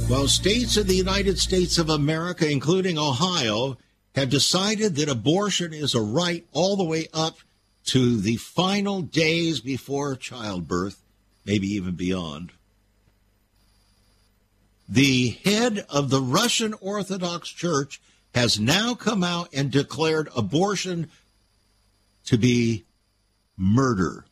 Well, 0.09 0.29
states 0.29 0.77
in 0.77 0.87
the 0.87 0.95
United 0.95 1.41
States 1.41 1.79
of 1.79 1.89
America, 1.89 2.49
including 2.49 2.99
Ohio, 2.99 3.79
have 4.15 4.31
decided 4.31 4.95
that 4.95 5.09
abortion 5.09 5.73
is 5.73 5.97
a 5.97 6.01
right 6.01 6.47
all 6.53 6.77
the 6.77 6.85
way 6.85 7.09
up 7.13 7.39
to 7.87 8.21
the 8.21 8.37
final 8.37 9.03
days 9.03 9.59
before 9.59 10.15
childbirth, 10.15 11.03
maybe 11.45 11.67
even 11.67 11.97
beyond. 11.97 12.53
The 14.89 15.31
head 15.45 15.85
of 15.89 16.11
the 16.11 16.21
Russian 16.21 16.75
Orthodox 16.75 17.49
Church 17.49 18.01
has 18.35 18.59
now 18.59 18.95
come 18.95 19.23
out 19.23 19.49
and 19.53 19.71
declared 19.71 20.29
abortion 20.35 21.11
to 22.25 22.39
be 22.39 22.85
murder. 23.57 24.25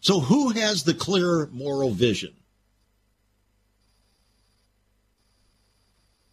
So, 0.00 0.20
who 0.20 0.50
has 0.50 0.84
the 0.84 0.94
clearer 0.94 1.48
moral 1.52 1.90
vision? 1.90 2.34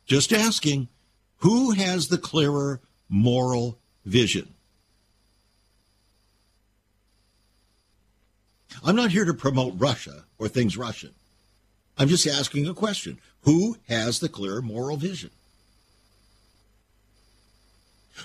Just 0.05 0.31
asking, 0.31 0.87
who 1.37 1.71
has 1.71 2.07
the 2.07 2.17
clearer 2.17 2.81
moral 3.09 3.79
vision? 4.05 4.53
I'm 8.83 8.95
not 8.95 9.11
here 9.11 9.25
to 9.25 9.33
promote 9.33 9.73
Russia 9.77 10.25
or 10.37 10.47
things 10.47 10.77
Russian. 10.77 11.13
I'm 11.97 12.07
just 12.07 12.27
asking 12.27 12.67
a 12.67 12.73
question. 12.73 13.19
Who 13.41 13.77
has 13.87 14.19
the 14.19 14.29
clear 14.29 14.61
moral 14.61 14.97
vision? 14.97 15.31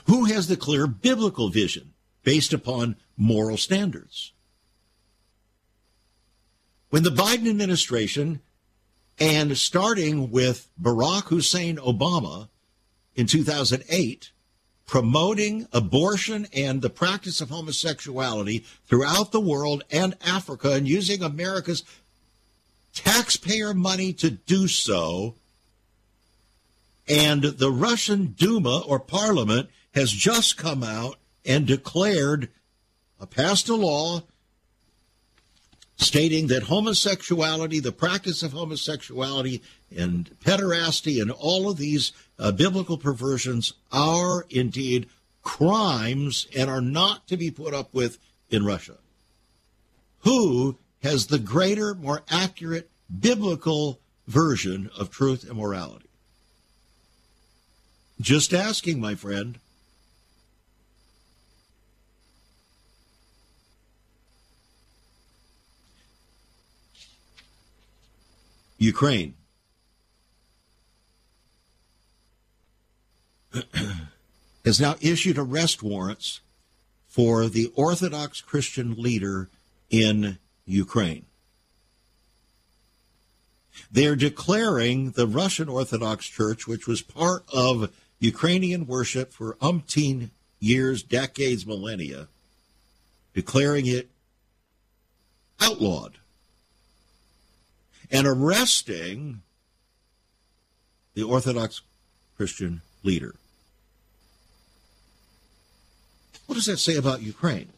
Who 0.06 0.24
has 0.26 0.48
the 0.48 0.56
clear 0.56 0.86
biblical 0.86 1.48
vision 1.48 1.92
based 2.24 2.52
upon 2.52 2.96
moral 3.16 3.56
standards? 3.56 4.32
When 6.90 7.02
the 7.02 7.10
Biden 7.10 7.48
administration, 7.48 8.40
and 9.20 9.56
starting 9.56 10.30
with 10.30 10.68
Barack 10.80 11.24
Hussein 11.24 11.76
Obama 11.76 12.48
in 13.14 13.26
2008, 13.26 14.32
promoting 14.86 15.68
abortion 15.72 16.48
and 16.52 16.82
the 16.82 16.90
practice 16.90 17.40
of 17.40 17.50
homosexuality 17.50 18.64
throughout 18.86 19.30
the 19.30 19.40
world 19.40 19.84
and 19.90 20.16
Africa 20.24 20.72
and 20.72 20.88
using 20.88 21.22
America's 21.22 21.84
taxpayer 22.94 23.74
money 23.74 24.12
to 24.14 24.30
do 24.30 24.68
so. 24.68 25.34
And 27.08 27.42
the 27.42 27.70
Russian 27.70 28.34
Duma 28.38 28.80
or 28.86 29.00
parliament 29.00 29.68
has 29.94 30.10
just 30.10 30.56
come 30.56 30.84
out 30.84 31.16
and 31.44 31.66
declared, 31.66 32.48
uh, 33.20 33.26
passed 33.26 33.68
a 33.68 33.74
law 33.74 34.22
stating 35.96 36.46
that 36.46 36.64
homosexuality, 36.64 37.78
the 37.78 37.92
practice 37.92 38.42
of 38.42 38.52
homosexuality, 38.52 39.60
and 39.94 40.30
pederasty, 40.40 41.20
and 41.20 41.30
all 41.30 41.68
of 41.68 41.76
these 41.76 42.12
uh, 42.38 42.52
biblical 42.52 42.96
perversions 42.96 43.74
are 43.92 44.46
indeed 44.48 45.08
crimes 45.42 46.46
and 46.56 46.70
are 46.70 46.80
not 46.80 47.26
to 47.26 47.36
be 47.36 47.50
put 47.50 47.74
up 47.74 47.92
with 47.92 48.18
in 48.50 48.64
Russia. 48.64 48.96
Who 50.20 50.78
has 51.02 51.26
the 51.26 51.38
greater, 51.38 51.94
more 51.94 52.22
accurate 52.28 52.90
biblical 53.18 54.00
version 54.26 54.90
of 54.98 55.10
truth 55.10 55.48
and 55.48 55.58
morality? 55.58 56.08
Just 58.20 58.52
asking, 58.52 59.00
my 59.00 59.14
friend. 59.14 59.58
Ukraine. 68.78 69.34
has 74.64 74.80
now 74.80 74.96
issued 75.00 75.38
arrest 75.38 75.82
warrants 75.82 76.40
for 77.08 77.48
the 77.48 77.72
Orthodox 77.74 78.40
Christian 78.40 78.94
leader 78.94 79.48
in 79.90 80.38
Ukraine. 80.70 81.26
They're 83.90 84.16
declaring 84.16 85.12
the 85.12 85.26
Russian 85.26 85.68
Orthodox 85.68 86.26
Church, 86.26 86.66
which 86.66 86.86
was 86.86 87.02
part 87.02 87.44
of 87.52 87.92
Ukrainian 88.18 88.86
worship 88.86 89.32
for 89.32 89.56
umpteen 89.56 90.30
years, 90.58 91.02
decades, 91.02 91.66
millennia, 91.66 92.28
declaring 93.34 93.86
it 93.86 94.10
outlawed 95.60 96.18
and 98.10 98.26
arresting 98.26 99.42
the 101.14 101.22
Orthodox 101.22 101.82
Christian 102.36 102.82
leader. 103.02 103.34
What 106.46 106.54
does 106.56 106.66
that 106.66 106.78
say 106.78 106.96
about 106.96 107.22
Ukraine? 107.22 107.68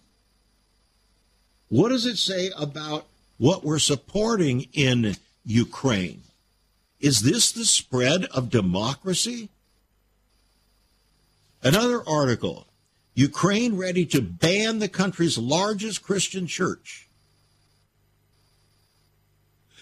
What 1.73 1.89
does 1.89 2.05
it 2.05 2.19
say 2.19 2.51
about 2.55 3.07
what 3.39 3.65
we're 3.65 3.79
supporting 3.79 4.69
in 4.75 5.17
Ukraine? 5.43 6.21
Is 7.01 7.21
this 7.21 7.51
the 7.51 7.65
spread 7.65 8.27
of 8.27 8.51
democracy? 8.51 9.49
Another 11.63 12.07
article 12.07 12.67
Ukraine 13.15 13.79
ready 13.79 14.05
to 14.05 14.21
ban 14.21 14.81
the 14.81 14.89
country's 14.89 15.39
largest 15.39 16.03
Christian 16.03 16.47
church 16.47 17.09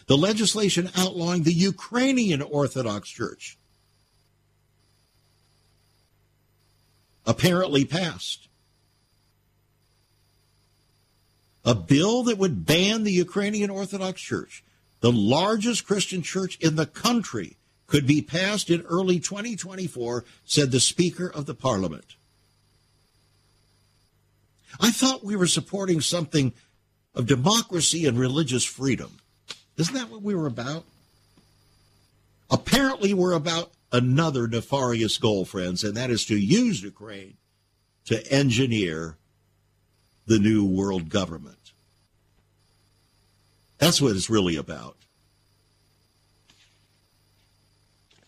the 0.06 0.16
legislation 0.16 0.90
outlawing 0.96 1.42
the 1.42 1.52
Ukrainian 1.52 2.40
Orthodox 2.40 3.08
Church 3.08 3.58
apparently 7.26 7.84
passed. 7.84 8.46
A 11.70 11.74
bill 11.76 12.24
that 12.24 12.36
would 12.36 12.66
ban 12.66 13.04
the 13.04 13.12
Ukrainian 13.12 13.70
Orthodox 13.70 14.20
Church, 14.20 14.64
the 14.98 15.12
largest 15.12 15.86
Christian 15.86 16.20
church 16.20 16.58
in 16.58 16.74
the 16.74 16.84
country, 16.84 17.58
could 17.86 18.08
be 18.08 18.22
passed 18.22 18.70
in 18.70 18.80
early 18.82 19.20
2024, 19.20 20.24
said 20.44 20.72
the 20.72 20.80
Speaker 20.80 21.30
of 21.30 21.46
the 21.46 21.54
Parliament. 21.54 22.16
I 24.80 24.90
thought 24.90 25.22
we 25.22 25.36
were 25.36 25.46
supporting 25.46 26.00
something 26.00 26.54
of 27.14 27.28
democracy 27.28 28.04
and 28.04 28.18
religious 28.18 28.64
freedom. 28.64 29.18
Isn't 29.76 29.94
that 29.94 30.10
what 30.10 30.22
we 30.22 30.34
were 30.34 30.48
about? 30.48 30.82
Apparently, 32.50 33.14
we're 33.14 33.34
about 33.34 33.70
another 33.92 34.48
nefarious 34.48 35.18
goal, 35.18 35.44
friends, 35.44 35.84
and 35.84 35.96
that 35.96 36.10
is 36.10 36.24
to 36.26 36.36
use 36.36 36.82
Ukraine 36.82 37.36
to 38.06 38.26
engineer 38.32 39.18
the 40.26 40.40
new 40.40 40.64
world 40.64 41.08
government. 41.08 41.59
That's 43.80 44.00
what 44.00 44.14
it's 44.14 44.30
really 44.30 44.56
about. 44.56 44.94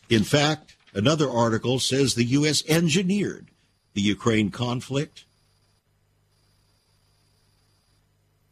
In 0.08 0.24
fact, 0.24 0.76
another 0.94 1.30
article 1.30 1.78
says 1.78 2.14
the 2.14 2.24
U.S. 2.24 2.64
engineered 2.68 3.48
the 3.94 4.00
Ukraine 4.00 4.50
conflict. 4.50 5.24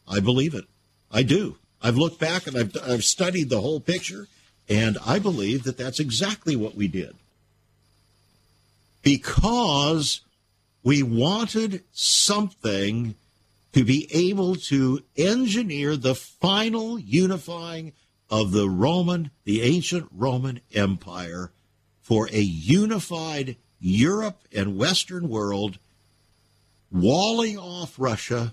I 0.07 0.21
believe 0.21 0.55
it. 0.55 0.67
I 1.11 1.23
do. 1.23 1.57
I've 1.83 1.97
looked 1.97 2.21
back 2.21 2.47
and 2.47 2.57
I've, 2.57 2.77
I've 2.87 3.05
studied 3.05 3.49
the 3.49 3.63
whole 3.63 3.81
picture, 3.81 4.29
and 4.69 4.99
I 5.05 5.19
believe 5.19 5.65
that 5.65 5.79
that's 5.79 6.01
exactly 6.01 6.55
what 6.55 6.75
we 6.75 6.87
did. 6.87 7.17
Because 9.03 10.21
we 10.83 11.03
wanted 11.03 11.83
something 11.93 13.15
to 13.73 13.85
be 13.85 14.09
able 14.13 14.57
to 14.57 15.03
engineer 15.17 15.97
the 15.97 16.15
final 16.15 16.99
unifying 16.99 17.93
of 18.29 18.53
the 18.53 18.69
Roman, 18.69 19.31
the 19.45 19.63
ancient 19.63 20.09
Roman 20.13 20.61
Empire 20.75 21.51
for 22.03 22.29
a 22.33 22.41
unified 22.41 23.57
Europe 23.81 24.43
and 24.55 24.77
Western 24.77 25.29
world, 25.29 25.79
walling 26.91 27.59
off 27.59 27.95
Russia 27.99 28.53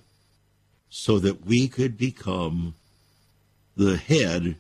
so 0.89 1.19
that 1.19 1.45
we 1.45 1.67
could 1.67 1.97
become 1.97 2.75
the 3.75 3.97
head 3.97 4.55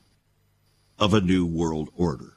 of 0.99 1.13
a 1.13 1.21
new 1.21 1.45
world 1.45 1.89
order. 1.95 2.33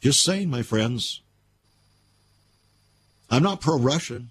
Just 0.00 0.22
saying, 0.22 0.50
my 0.50 0.62
friends. 0.62 1.20
I'm 3.34 3.42
not 3.42 3.60
pro 3.60 3.76
Russian. 3.76 4.30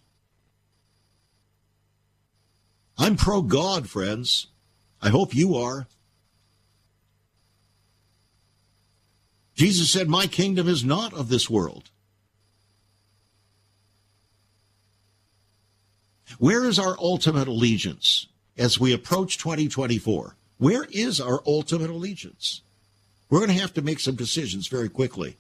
I'm 2.97 3.18
pro 3.18 3.41
God, 3.41 3.89
friends. 3.89 4.47
I 5.01 5.10
hope 5.10 5.36
you 5.36 5.56
are. 5.56 5.88
Jesus 9.56 9.91
said, 9.91 10.08
My 10.08 10.26
kingdom 10.26 10.70
is 10.70 10.86
not 10.86 11.14
of 11.14 11.28
this 11.28 11.49
world. 11.49 11.89
Where 16.39 16.64
is 16.64 16.80
our 16.80 16.95
ultimate 16.97 17.49
allegiance 17.49 18.28
as 18.58 18.80
we 18.80 18.93
approach 18.93 19.38
2024? 19.38 20.38
Where 20.60 20.88
is 20.89 21.20
our 21.20 21.41
ultimate 21.45 21.89
allegiance? 21.89 22.62
We're 23.30 23.39
going 23.39 23.51
to 23.51 23.62
have 23.62 23.74
to 23.74 23.82
make 23.82 23.99
some 23.99 24.16
decisions 24.16 24.68
very 24.68 24.88
quickly. 24.88 25.36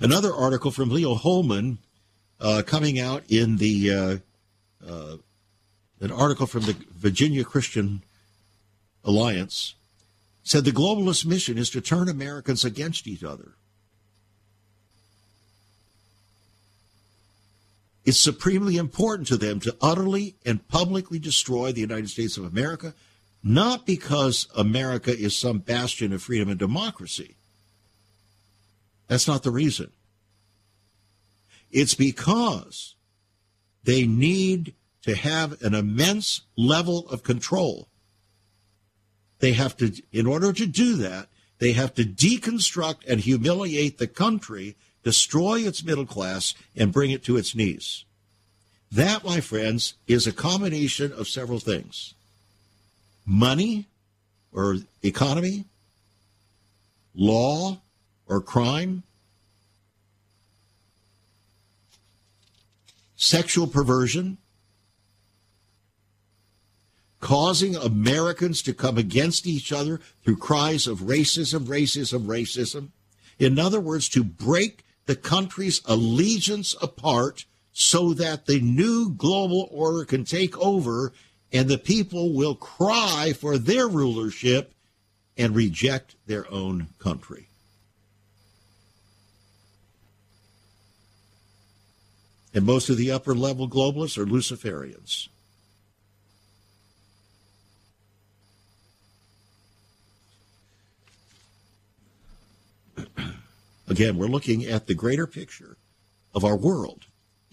Another 0.00 0.32
article 0.32 0.70
from 0.70 0.90
Leo 0.90 1.14
Hohmann 1.14 1.78
uh, 2.40 2.62
coming 2.66 2.98
out 2.98 3.24
in 3.28 3.58
the 3.58 3.92
uh, 3.92 4.16
uh, 4.86 5.16
an 6.00 6.10
article 6.10 6.46
from 6.46 6.62
the 6.62 6.76
Virginia 6.90 7.44
Christian 7.44 8.02
Alliance 9.04 9.74
said 10.42 10.64
the 10.64 10.72
globalist 10.72 11.24
mission 11.24 11.58
is 11.58 11.70
to 11.70 11.80
turn 11.80 12.08
Americans 12.08 12.64
against 12.64 13.06
each 13.06 13.22
other. 13.22 13.52
It's 18.04 18.18
supremely 18.18 18.76
important 18.78 19.28
to 19.28 19.36
them 19.36 19.60
to 19.60 19.76
utterly 19.80 20.34
and 20.44 20.66
publicly 20.66 21.20
destroy 21.20 21.70
the 21.70 21.82
United 21.82 22.10
States 22.10 22.36
of 22.36 22.44
America, 22.44 22.94
not 23.44 23.86
because 23.86 24.48
America 24.56 25.16
is 25.16 25.36
some 25.36 25.58
bastion 25.58 26.12
of 26.12 26.22
freedom 26.22 26.48
and 26.48 26.58
democracy. 26.58 27.36
That's 29.08 29.28
not 29.28 29.42
the 29.42 29.50
reason. 29.50 29.90
It's 31.70 31.94
because 31.94 32.94
they 33.84 34.06
need 34.06 34.74
to 35.02 35.16
have 35.16 35.60
an 35.62 35.74
immense 35.74 36.42
level 36.56 37.08
of 37.08 37.22
control. 37.22 37.88
They 39.40 39.52
have 39.52 39.76
to, 39.78 39.92
in 40.12 40.26
order 40.26 40.52
to 40.52 40.66
do 40.66 40.94
that, 40.96 41.28
they 41.58 41.72
have 41.72 41.94
to 41.94 42.04
deconstruct 42.04 43.06
and 43.08 43.20
humiliate 43.20 43.98
the 43.98 44.06
country, 44.06 44.76
destroy 45.02 45.60
its 45.60 45.84
middle 45.84 46.06
class, 46.06 46.54
and 46.76 46.92
bring 46.92 47.10
it 47.10 47.24
to 47.24 47.36
its 47.36 47.54
knees. 47.54 48.04
That, 48.90 49.24
my 49.24 49.40
friends, 49.40 49.94
is 50.06 50.26
a 50.26 50.32
combination 50.32 51.12
of 51.12 51.28
several 51.28 51.58
things 51.58 52.14
money 53.24 53.86
or 54.52 54.78
economy, 55.02 55.64
law 57.14 57.78
or 58.32 58.40
crime, 58.40 59.02
sexual 63.14 63.66
perversion, 63.66 64.38
causing 67.20 67.76
Americans 67.76 68.62
to 68.62 68.72
come 68.72 68.96
against 68.96 69.46
each 69.46 69.70
other 69.70 70.00
through 70.24 70.36
cries 70.36 70.86
of 70.86 71.00
racism, 71.00 71.66
racism, 71.66 72.24
racism. 72.24 72.88
In 73.38 73.58
other 73.58 73.80
words, 73.80 74.08
to 74.08 74.24
break 74.24 74.82
the 75.04 75.14
country's 75.14 75.82
allegiance 75.84 76.74
apart 76.80 77.44
so 77.74 78.14
that 78.14 78.46
the 78.46 78.60
new 78.60 79.10
global 79.10 79.68
order 79.70 80.06
can 80.06 80.24
take 80.24 80.56
over 80.58 81.12
and 81.52 81.68
the 81.68 81.76
people 81.76 82.32
will 82.32 82.54
cry 82.54 83.34
for 83.38 83.58
their 83.58 83.86
rulership 83.86 84.72
and 85.36 85.54
reject 85.54 86.16
their 86.26 86.50
own 86.50 86.88
country. 86.98 87.48
And 92.54 92.66
most 92.66 92.90
of 92.90 92.96
the 92.96 93.10
upper 93.10 93.34
level 93.34 93.68
globalists 93.68 94.18
are 94.18 94.26
Luciferians. 94.26 95.28
Again, 103.88 104.18
we're 104.18 104.26
looking 104.26 104.64
at 104.64 104.86
the 104.86 104.94
greater 104.94 105.26
picture 105.26 105.76
of 106.34 106.44
our 106.44 106.56
world 106.56 107.06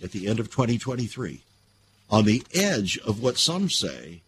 at 0.03 0.11
the 0.11 0.27
end 0.27 0.39
of 0.39 0.49
2023 0.49 1.43
on 2.09 2.25
the 2.25 2.43
edge 2.53 2.97
of 2.99 3.21
what 3.21 3.37
some 3.37 3.69
say 3.69 4.21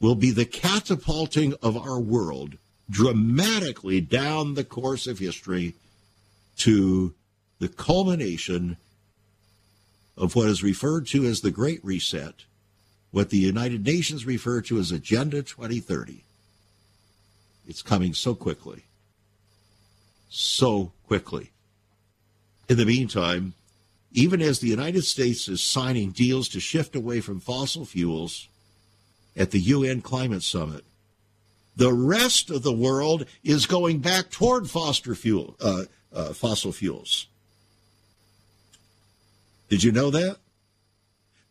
will 0.00 0.14
be 0.14 0.30
the 0.30 0.46
catapulting 0.46 1.54
of 1.62 1.76
our 1.76 2.00
world 2.00 2.56
dramatically 2.88 4.00
down 4.00 4.54
the 4.54 4.64
course 4.64 5.06
of 5.06 5.18
history 5.18 5.74
to 6.56 7.14
the 7.58 7.68
culmination 7.68 8.76
of 10.20 10.36
what 10.36 10.48
is 10.48 10.62
referred 10.62 11.06
to 11.06 11.24
as 11.24 11.40
the 11.40 11.50
Great 11.50 11.82
Reset, 11.82 12.44
what 13.10 13.30
the 13.30 13.38
United 13.38 13.84
Nations 13.84 14.26
refer 14.26 14.60
to 14.60 14.78
as 14.78 14.92
Agenda 14.92 15.42
2030. 15.42 16.22
It's 17.66 17.80
coming 17.80 18.12
so 18.12 18.34
quickly. 18.34 18.84
So 20.28 20.92
quickly. 21.06 21.50
In 22.68 22.76
the 22.76 22.84
meantime, 22.84 23.54
even 24.12 24.42
as 24.42 24.58
the 24.58 24.68
United 24.68 25.04
States 25.04 25.48
is 25.48 25.62
signing 25.62 26.10
deals 26.10 26.48
to 26.50 26.60
shift 26.60 26.94
away 26.94 27.20
from 27.20 27.40
fossil 27.40 27.86
fuels 27.86 28.46
at 29.34 29.52
the 29.52 29.60
UN 29.60 30.02
Climate 30.02 30.42
Summit, 30.42 30.84
the 31.76 31.94
rest 31.94 32.50
of 32.50 32.62
the 32.62 32.72
world 32.72 33.24
is 33.42 33.64
going 33.64 34.00
back 34.00 34.30
toward 34.30 34.68
fuel, 34.68 35.56
uh, 35.62 35.84
uh, 36.12 36.32
fossil 36.34 36.72
fuels. 36.72 37.26
Did 39.70 39.82
you 39.82 39.92
know 39.92 40.10
that? 40.10 40.36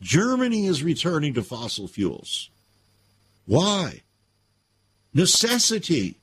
Germany 0.02 0.68
is 0.68 0.84
returning 0.84 1.34
to 1.34 1.42
fossil 1.42 1.88
fuels. 1.88 2.50
Why? 3.46 4.02
Necessity. 5.14 6.20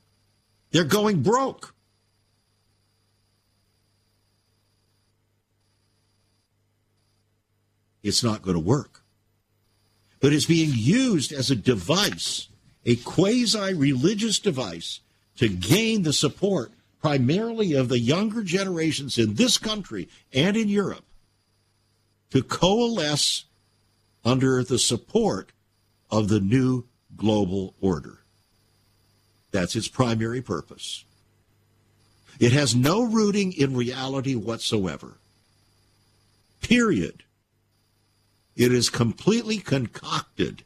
They're 0.71 0.85
going 0.85 1.21
broke. 1.21 1.73
it's 8.07 8.23
not 8.23 8.41
going 8.41 8.55
to 8.55 8.63
work. 8.63 9.03
But 10.21 10.31
it's 10.31 10.45
being 10.45 10.71
used 10.73 11.33
as 11.33 11.51
a 11.51 11.55
device, 11.55 12.47
a 12.85 12.95
quasi 12.95 13.73
religious 13.73 14.39
device, 14.39 15.01
to 15.37 15.49
gain 15.49 16.03
the 16.03 16.13
support 16.13 16.71
primarily 17.01 17.73
of 17.73 17.89
the 17.89 17.99
younger 17.99 18.43
generations 18.43 19.17
in 19.17 19.35
this 19.35 19.57
country 19.57 20.07
and 20.33 20.55
in 20.55 20.69
Europe 20.69 21.03
to 22.31 22.43
coalesce 22.43 23.45
under 24.23 24.63
the 24.63 24.79
support 24.79 25.51
of 26.09 26.27
the 26.27 26.39
new 26.39 26.85
global 27.15 27.73
order. 27.79 28.19
That's 29.51 29.75
its 29.75 29.87
primary 29.87 30.41
purpose. 30.41 31.05
It 32.39 32.51
has 32.51 32.75
no 32.75 33.03
rooting 33.03 33.53
in 33.53 33.75
reality 33.75 34.35
whatsoever. 34.35 35.17
Period. 36.61 37.23
It 38.55 38.73
is 38.73 38.89
completely 38.89 39.57
concocted, 39.57 40.63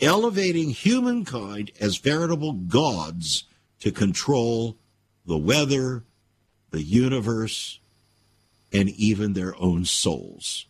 elevating 0.00 0.70
humankind 0.70 1.70
as 1.78 1.98
veritable 1.98 2.52
gods 2.52 3.44
to 3.80 3.92
control 3.92 4.76
the 5.26 5.38
weather, 5.38 6.02
the 6.70 6.82
universe, 6.82 7.78
and 8.72 8.88
even 8.90 9.32
their 9.32 9.54
own 9.56 9.84
souls. 9.84 10.66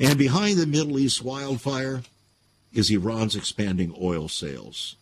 And 0.00 0.18
behind 0.18 0.58
the 0.58 0.66
Middle 0.66 0.98
East 0.98 1.22
wildfire 1.22 2.02
is 2.72 2.90
Iran's 2.90 3.34
expanding 3.34 3.94
oil 3.98 4.28
sales. 4.28 4.96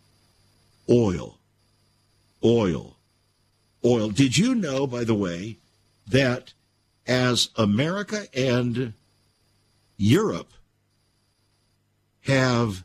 Oil 0.89 1.39
oil. 2.45 2.97
Oil. 3.85 4.11
Did 4.11 4.37
you 4.37 4.55
know, 4.55 4.87
by 4.87 5.05
the 5.05 5.15
way, 5.15 5.57
that 6.07 6.53
as 7.07 7.49
America 7.57 8.27
and 8.35 8.93
Europe 9.97 10.53
have 12.23 12.85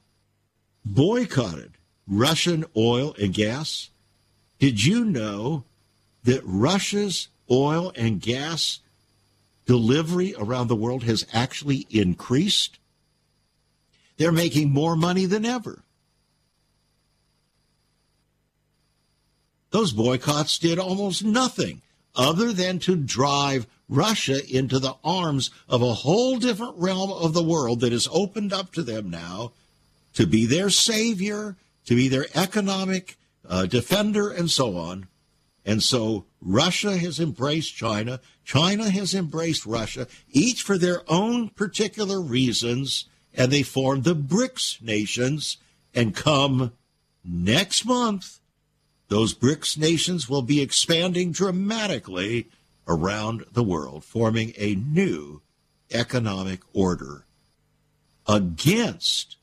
boycotted 0.86 1.74
Russian 2.10 2.66
oil 2.76 3.16
and 3.22 3.34
gas, 3.34 3.90
did 4.58 4.84
you 4.84 5.06
know 5.06 5.64
that 6.24 6.42
Russia's 6.44 7.28
oil 7.50 7.94
and 7.96 8.20
gas 8.20 8.80
delivery 9.66 10.34
around 10.38 10.68
the 10.68 10.76
world 10.76 11.04
has 11.04 11.26
actually 11.32 11.86
increased? 11.92 12.80
They're 14.18 14.32
making 14.32 14.72
more 14.72 14.96
money 14.96 15.26
than 15.26 15.46
ever. 15.46 15.84
Those 19.72 19.94
boycotts 19.94 20.58
did 20.58 20.80
almost 20.80 21.24
nothing 21.24 21.84
other 22.16 22.52
than 22.52 22.80
to 22.80 22.96
drive 22.96 23.68
Russia 23.88 24.42
into 24.54 24.80
the 24.80 24.96
arms 25.04 25.52
of 25.68 25.82
a 25.82 25.94
whole 25.94 26.38
different 26.38 26.76
realm 26.78 27.12
of 27.12 27.34
the 27.34 27.44
world 27.44 27.82
that 27.82 27.94
is 27.94 28.08
opened 28.12 28.52
up 28.52 28.74
to 28.74 28.82
them 28.82 29.10
now 29.10 29.52
to 30.14 30.26
be 30.26 30.46
their 30.46 30.70
savior, 30.70 31.56
to 31.90 31.96
be 31.96 32.08
their 32.08 32.28
economic 32.36 33.18
uh, 33.48 33.66
defender, 33.66 34.30
and 34.30 34.52
so 34.52 34.78
on. 34.78 35.08
And 35.66 35.82
so 35.82 36.28
Russia 36.40 36.96
has 36.96 37.20
embraced 37.20 37.76
China. 37.76 38.20
China 38.46 38.92
has 38.92 39.16
embraced 39.16 39.66
Russia, 39.66 40.06
each 40.30 40.62
for 40.62 40.78
their 40.78 41.02
own 41.08 41.50
particular 41.50 42.22
reasons. 42.22 43.06
And 43.34 43.52
they 43.52 43.64
formed 43.64 44.04
the 44.04 44.16
BRICS 44.16 44.84
nations. 44.84 45.58
And 45.96 46.16
come 46.16 46.74
next 47.24 47.86
month, 47.86 48.38
those 49.08 49.34
BRICS 49.34 49.80
nations 49.80 50.30
will 50.30 50.44
be 50.44 50.62
expanding 50.62 51.32
dramatically 51.32 52.50
around 52.88 53.46
the 53.52 53.64
world, 53.64 54.06
forming 54.06 54.54
a 54.58 54.76
new 54.76 55.42
economic 55.90 56.60
order 56.72 57.26
against 58.28 59.38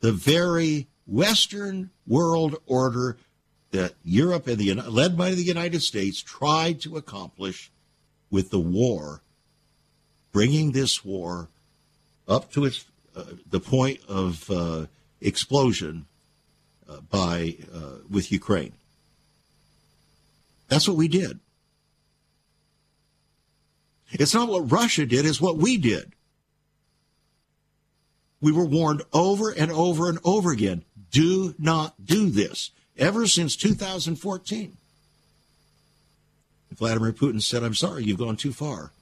the 0.00 0.10
very 0.10 0.88
Western 1.08 1.90
world 2.06 2.56
order 2.66 3.16
that 3.70 3.94
Europe 4.04 4.46
and 4.46 4.58
the 4.58 4.74
led 4.74 5.16
by 5.16 5.30
the 5.30 5.42
United 5.42 5.82
States 5.82 6.22
tried 6.22 6.80
to 6.82 6.96
accomplish 6.96 7.70
with 8.30 8.50
the 8.50 8.58
war, 8.58 9.22
bringing 10.32 10.72
this 10.72 11.04
war 11.04 11.48
up 12.28 12.52
to 12.52 12.66
its 12.66 12.84
uh, 13.16 13.24
the 13.50 13.60
point 13.60 14.00
of 14.06 14.50
uh, 14.50 14.86
explosion 15.20 16.06
uh, 16.88 17.00
by 17.10 17.56
uh, 17.74 17.98
with 18.08 18.30
Ukraine. 18.30 18.72
That's 20.68 20.86
what 20.86 20.96
we 20.96 21.08
did. 21.08 21.40
It's 24.10 24.34
not 24.34 24.48
what 24.48 24.70
Russia 24.70 25.04
did, 25.06 25.26
it's 25.26 25.40
what 25.40 25.56
we 25.56 25.76
did. 25.78 26.12
We 28.40 28.52
were 28.52 28.64
warned 28.64 29.02
over 29.12 29.50
and 29.50 29.70
over 29.72 30.08
and 30.08 30.18
over 30.24 30.52
again 30.52 30.84
do 31.10 31.54
not 31.58 31.94
do 32.04 32.30
this, 32.30 32.70
ever 32.96 33.26
since 33.26 33.56
2014. 33.56 34.76
Vladimir 36.72 37.12
Putin 37.12 37.42
said, 37.42 37.62
I'm 37.62 37.74
sorry, 37.74 38.04
you've 38.04 38.18
gone 38.18 38.36
too 38.36 38.52
far. 38.52 38.92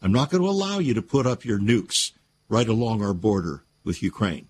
I'm 0.00 0.12
not 0.12 0.30
going 0.30 0.42
to 0.42 0.48
allow 0.48 0.78
you 0.78 0.94
to 0.94 1.02
put 1.02 1.26
up 1.26 1.44
your 1.44 1.58
nukes 1.58 2.12
right 2.48 2.68
along 2.68 3.02
our 3.02 3.12
border 3.12 3.62
with 3.84 4.02
Ukraine. 4.02 4.46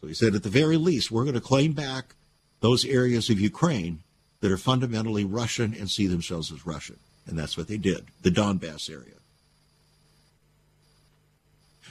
So 0.00 0.08
he 0.08 0.14
said, 0.14 0.34
at 0.34 0.42
the 0.42 0.48
very 0.48 0.76
least, 0.76 1.10
we're 1.10 1.24
going 1.24 1.34
to 1.34 1.40
claim 1.40 1.72
back 1.72 2.14
those 2.60 2.84
areas 2.84 3.30
of 3.30 3.40
Ukraine 3.40 4.00
that 4.40 4.50
are 4.50 4.58
fundamentally 4.58 5.24
Russian 5.24 5.74
and 5.74 5.90
see 5.90 6.06
themselves 6.06 6.52
as 6.52 6.66
Russian. 6.66 6.98
And 7.26 7.38
that's 7.38 7.56
what 7.56 7.68
they 7.68 7.76
did, 7.76 8.06
the 8.22 8.30
Donbass 8.30 8.90
area. 8.90 9.21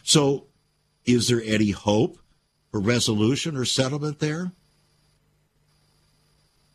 So, 0.04 0.46
is 1.06 1.28
there 1.28 1.42
any 1.44 1.72
hope 1.72 2.18
for 2.72 2.80
resolution 2.80 3.58
or 3.58 3.66
settlement 3.66 4.20
there? 4.20 4.52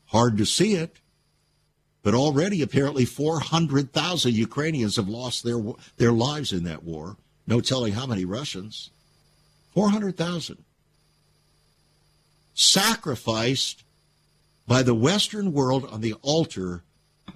Hard 0.06 0.36
to 0.38 0.46
see 0.46 0.74
it. 0.74 0.96
But 2.02 2.14
already, 2.14 2.62
apparently, 2.62 3.04
400,000 3.04 4.32
Ukrainians 4.32 4.94
have 4.96 5.08
lost 5.08 5.42
their, 5.42 5.60
their 5.96 6.12
lives 6.12 6.52
in 6.52 6.62
that 6.64 6.84
war. 6.84 7.16
No 7.46 7.60
telling 7.60 7.94
how 7.94 8.06
many 8.06 8.24
Russians. 8.24 8.90
400,000. 9.74 10.62
Sacrificed 12.54 13.82
by 14.66 14.82
the 14.82 14.94
Western 14.94 15.52
world 15.52 15.84
on 15.90 16.00
the 16.00 16.14
altar 16.22 16.82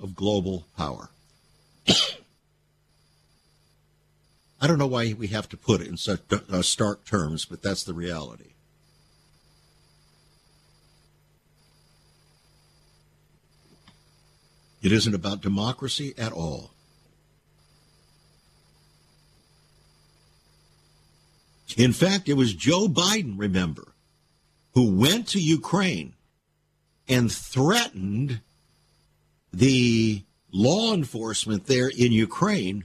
of 0.01 0.15
global 0.15 0.67
power. 0.77 1.11
I 4.61 4.67
don't 4.67 4.79
know 4.79 4.87
why 4.87 5.15
we 5.15 5.29
have 5.29 5.49
to 5.51 5.57
put 5.57 5.81
it 5.81 5.89
in 5.89 5.97
such 5.97 6.21
uh, 6.31 6.63
stark 6.63 7.05
terms, 7.05 7.47
but 7.47 7.63
that's 7.63 7.83
the 7.83 7.95
reality. 7.95 8.53
It 14.83 14.93
isn't 14.93 15.15
about 15.15 15.41
democracy 15.41 16.15
at 16.19 16.33
all. 16.33 16.73
In 21.77 21.93
fact, 21.93 22.29
it 22.29 22.35
was 22.35 22.53
Joe 22.53 22.89
Biden, 22.89 23.35
remember, 23.39 23.95
who 24.75 24.95
went 24.95 25.29
to 25.29 25.41
Ukraine 25.41 26.15
and 27.09 27.31
threatened 27.31 28.41
the 29.53 30.25
law 30.53 30.95
enforcement 30.95 31.67
there 31.67 31.89
in 31.89 32.13
Ukraine 32.13 32.85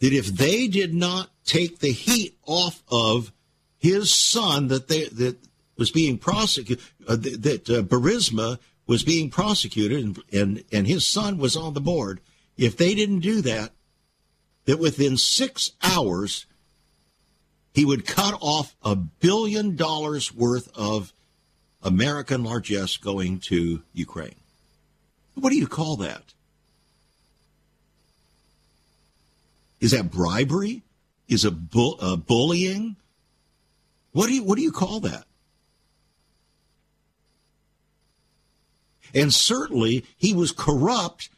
that 0.00 0.12
if 0.12 0.26
they 0.26 0.66
did 0.66 0.94
not 0.94 1.30
take 1.44 1.78
the 1.78 1.92
heat 1.92 2.36
off 2.46 2.82
of 2.90 3.32
his 3.78 4.12
son 4.12 4.68
that 4.68 4.88
they 4.88 5.04
that 5.04 5.36
was 5.76 5.90
being 5.90 6.18
prosecuted 6.18 6.84
uh, 7.08 7.16
that 7.16 7.68
uh, 7.70 7.82
Burisma 7.82 8.58
was 8.86 9.02
being 9.02 9.30
prosecuted 9.30 10.04
and, 10.04 10.22
and 10.32 10.64
and 10.72 10.86
his 10.86 11.06
son 11.06 11.38
was 11.38 11.56
on 11.56 11.74
the 11.74 11.80
board 11.80 12.20
if 12.56 12.76
they 12.76 12.94
didn't 12.94 13.20
do 13.20 13.40
that 13.40 13.72
that 14.66 14.78
within 14.78 15.16
6 15.16 15.72
hours 15.82 16.46
he 17.72 17.84
would 17.84 18.06
cut 18.06 18.36
off 18.40 18.76
a 18.82 18.96
billion 18.96 19.76
dollars 19.76 20.34
worth 20.34 20.68
of 20.76 21.12
American 21.82 22.44
largesse 22.44 22.96
going 22.96 23.38
to 23.38 23.82
Ukraine. 23.92 24.34
What 25.34 25.50
do 25.50 25.56
you 25.56 25.66
call 25.66 25.96
that? 25.96 26.34
Is 29.80 29.92
that 29.92 30.10
bribery? 30.10 30.82
Is 31.28 31.44
it 31.44 31.70
bu- 31.70 31.96
uh, 32.00 32.16
bullying? 32.16 32.96
What 34.12 34.26
do 34.26 34.34
you 34.34 34.42
what 34.42 34.56
do 34.56 34.62
you 34.62 34.72
call 34.72 35.00
that? 35.00 35.24
And 39.14 39.32
certainly 39.32 40.04
he 40.16 40.34
was 40.34 40.52
corrupt 40.52 41.30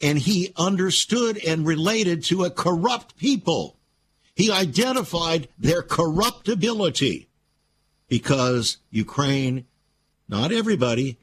and 0.00 0.18
he 0.18 0.52
understood 0.56 1.38
and 1.44 1.66
related 1.66 2.24
to 2.24 2.44
a 2.44 2.50
corrupt 2.50 3.18
people. 3.18 3.76
He 4.34 4.50
identified 4.50 5.48
their 5.58 5.82
corruptibility 5.82 7.28
because 8.08 8.78
Ukraine, 8.90 9.66
not 10.28 10.52
everybody, 10.52 11.18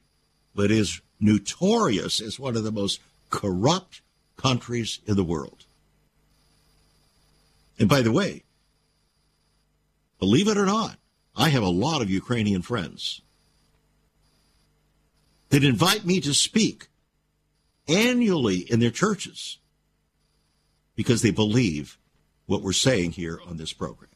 but 0.54 0.72
is 0.72 1.02
notorious 1.20 2.22
as 2.22 2.40
one 2.40 2.58
of 2.58 2.64
the 2.64 2.72
most 2.72 3.00
corrupt 3.30 4.02
countries 4.36 5.00
in 5.06 5.16
the 5.16 5.24
world. 5.24 5.65
And 7.78 7.90
by 7.90 8.02
the 8.02 8.12
way, 8.12 8.44
believe 10.20 10.48
it 10.48 10.58
or 10.58 10.66
not, 10.66 10.98
I 11.36 11.50
have 11.50 11.64
a 11.64 11.70
lot 11.70 12.02
of 12.02 12.10
Ukrainian 12.10 12.62
friends 12.62 13.22
that 15.50 15.64
invite 15.64 16.06
me 16.06 16.22
to 16.22 16.34
speak 16.34 16.88
annually 17.88 18.60
in 18.60 18.80
their 18.80 18.92
churches 18.92 19.58
because 20.96 21.22
they 21.22 21.32
believe 21.32 21.98
what 22.46 22.62
we're 22.62 22.74
saying 22.74 23.12
here 23.12 23.40
on 23.48 23.58
this 23.58 23.74
program. 23.74 24.10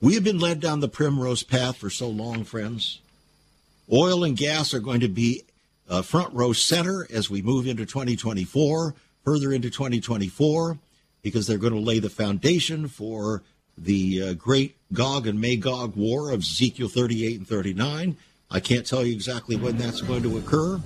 We 0.00 0.14
have 0.14 0.24
been 0.24 0.38
led 0.38 0.60
down 0.60 0.80
the 0.80 0.88
primrose 0.88 1.42
path 1.42 1.78
for 1.78 1.88
so 1.88 2.08
long, 2.08 2.44
friends. 2.44 3.00
Oil 3.90 4.22
and 4.22 4.36
gas 4.36 4.74
are 4.74 4.80
going 4.80 5.00
to 5.00 5.08
be 5.08 5.44
uh, 5.88 6.02
front 6.02 6.32
row 6.32 6.52
center 6.52 7.06
as 7.10 7.28
we 7.28 7.42
move 7.42 7.66
into 7.66 7.84
2024, 7.84 8.94
further 9.24 9.52
into 9.52 9.70
2024, 9.70 10.78
because 11.22 11.46
they're 11.46 11.58
going 11.58 11.72
to 11.72 11.80
lay 11.80 11.98
the 11.98 12.10
foundation 12.10 12.88
for 12.88 13.42
the 13.76 14.22
uh, 14.22 14.32
great 14.34 14.76
Gog 14.92 15.26
and 15.26 15.40
Magog 15.40 15.96
war 15.96 16.30
of 16.30 16.40
Ezekiel 16.40 16.88
38 16.88 17.38
and 17.38 17.48
39. 17.48 18.16
I 18.50 18.60
can't 18.60 18.86
tell 18.86 19.04
you 19.04 19.12
exactly 19.12 19.56
when 19.56 19.76
that's 19.76 20.00
going 20.00 20.22
to 20.22 20.38
occur, 20.38 20.80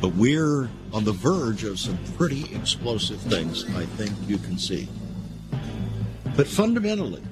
but 0.00 0.14
we're 0.14 0.68
on 0.92 1.04
the 1.04 1.12
verge 1.12 1.64
of 1.64 1.78
some 1.78 1.98
pretty 2.16 2.54
explosive 2.54 3.20
things, 3.20 3.64
I 3.76 3.84
think 3.84 4.12
you 4.26 4.38
can 4.38 4.58
see. 4.58 4.88
But 6.36 6.48
fundamentally, 6.48 7.22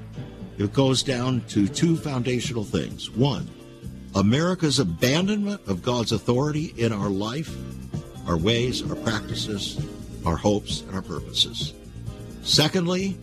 it 0.58 0.72
goes 0.72 1.02
down 1.02 1.42
to 1.48 1.66
two 1.66 1.96
foundational 1.96 2.64
things. 2.64 3.10
One, 3.10 3.48
America's 4.16 4.78
abandonment 4.78 5.60
of 5.66 5.82
God's 5.82 6.10
authority 6.10 6.72
in 6.78 6.90
our 6.90 7.10
life, 7.10 7.54
our 8.26 8.38
ways, 8.38 8.82
our 8.88 8.96
practices, 8.96 9.78
our 10.24 10.36
hopes, 10.36 10.80
and 10.80 10.94
our 10.94 11.02
purposes. 11.02 11.74
Secondly, 12.42 13.18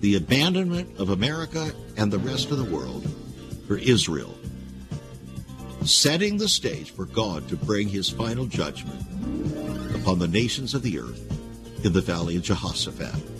the 0.00 0.16
abandonment 0.16 0.98
of 0.98 1.10
America 1.10 1.72
and 1.98 2.10
the 2.10 2.18
rest 2.18 2.50
of 2.50 2.56
the 2.56 2.74
world 2.74 3.06
for 3.66 3.76
Israel, 3.76 4.34
setting 5.84 6.38
the 6.38 6.48
stage 6.48 6.90
for 6.90 7.04
God 7.04 7.46
to 7.50 7.56
bring 7.56 7.86
his 7.86 8.08
final 8.08 8.46
judgment 8.46 9.04
upon 9.94 10.18
the 10.18 10.28
nations 10.28 10.72
of 10.72 10.82
the 10.82 10.98
earth 10.98 11.84
in 11.84 11.92
the 11.92 12.00
valley 12.00 12.36
of 12.36 12.42
Jehoshaphat. 12.42 13.37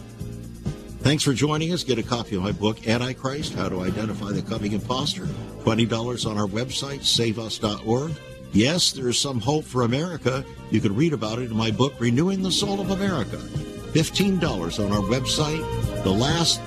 Thanks 1.01 1.23
for 1.23 1.33
joining 1.33 1.73
us. 1.73 1.85
Get 1.85 1.99
a 1.99 2.03
copy 2.03 2.35
of 2.35 2.43
my 2.43 2.53
book, 2.53 2.87
Antichrist 2.89 3.55
How 3.55 3.69
to 3.69 3.83
Identify 3.83 4.33
the 4.33 4.43
Coming 4.43 4.73
Imposter. 4.73 5.27
$20 5.63 6.29
on 6.29 6.37
our 6.37 6.47
website, 6.47 7.01
saveus.org. 7.01 8.13
Yes, 8.53 8.93
there 8.93 9.09
is 9.09 9.19
some 9.19 9.41
hope 9.41 9.65
for 9.65 9.83
America. 9.83 10.45
You 10.71 10.81
can 10.81 10.97
read 10.97 11.13
about 11.13 11.39
it 11.39 11.51
in 11.51 11.57
my 11.57 11.71
book, 11.71 11.95
Renewing 11.99 12.43
the 12.43 12.51
Soul 12.51 12.81
of 12.81 12.91
America. 12.91 13.37
$15 13.37 14.85
on 14.85 14.93
our 14.93 15.03
website. 15.03 16.03
The 16.03 16.11
last 16.11 16.61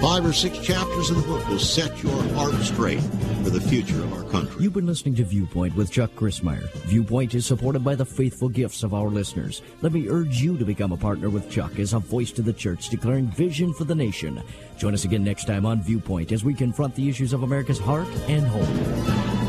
five 0.00 0.24
or 0.24 0.32
six 0.32 0.58
chapters 0.58 1.10
of 1.10 1.16
the 1.16 1.22
book 1.22 1.46
will 1.48 1.58
set 1.58 2.02
your 2.02 2.22
heart 2.34 2.54
straight 2.62 3.02
for 3.42 3.50
the 3.50 3.60
future 3.60 4.02
of 4.02 4.12
our 4.14 4.24
country. 4.30 4.62
You've 4.62 4.72
been 4.72 4.86
listening 4.86 5.14
to 5.16 5.24
Viewpoint 5.24 5.76
with 5.76 5.90
Chuck 5.90 6.10
Crismier. 6.16 6.70
Viewpoint 6.86 7.34
is 7.34 7.44
supported 7.44 7.84
by 7.84 7.94
the 7.94 8.06
faithful 8.06 8.48
gifts 8.48 8.82
of 8.82 8.94
our 8.94 9.08
listeners. 9.08 9.60
Let 9.82 9.92
me 9.92 10.08
urge 10.08 10.40
you 10.40 10.56
to 10.56 10.64
become 10.64 10.92
a 10.92 10.96
partner 10.96 11.28
with 11.28 11.50
Chuck 11.50 11.78
as 11.78 11.92
a 11.92 11.98
voice 11.98 12.32
to 12.32 12.42
the 12.42 12.52
church 12.52 12.88
declaring 12.88 13.26
vision 13.26 13.74
for 13.74 13.84
the 13.84 13.94
nation. 13.94 14.42
Join 14.78 14.94
us 14.94 15.04
again 15.04 15.22
next 15.22 15.44
time 15.44 15.66
on 15.66 15.82
Viewpoint 15.82 16.32
as 16.32 16.44
we 16.44 16.54
confront 16.54 16.94
the 16.94 17.08
issues 17.08 17.34
of 17.34 17.42
America's 17.42 17.78
heart 17.78 18.08
and 18.26 18.46
home. 18.46 19.39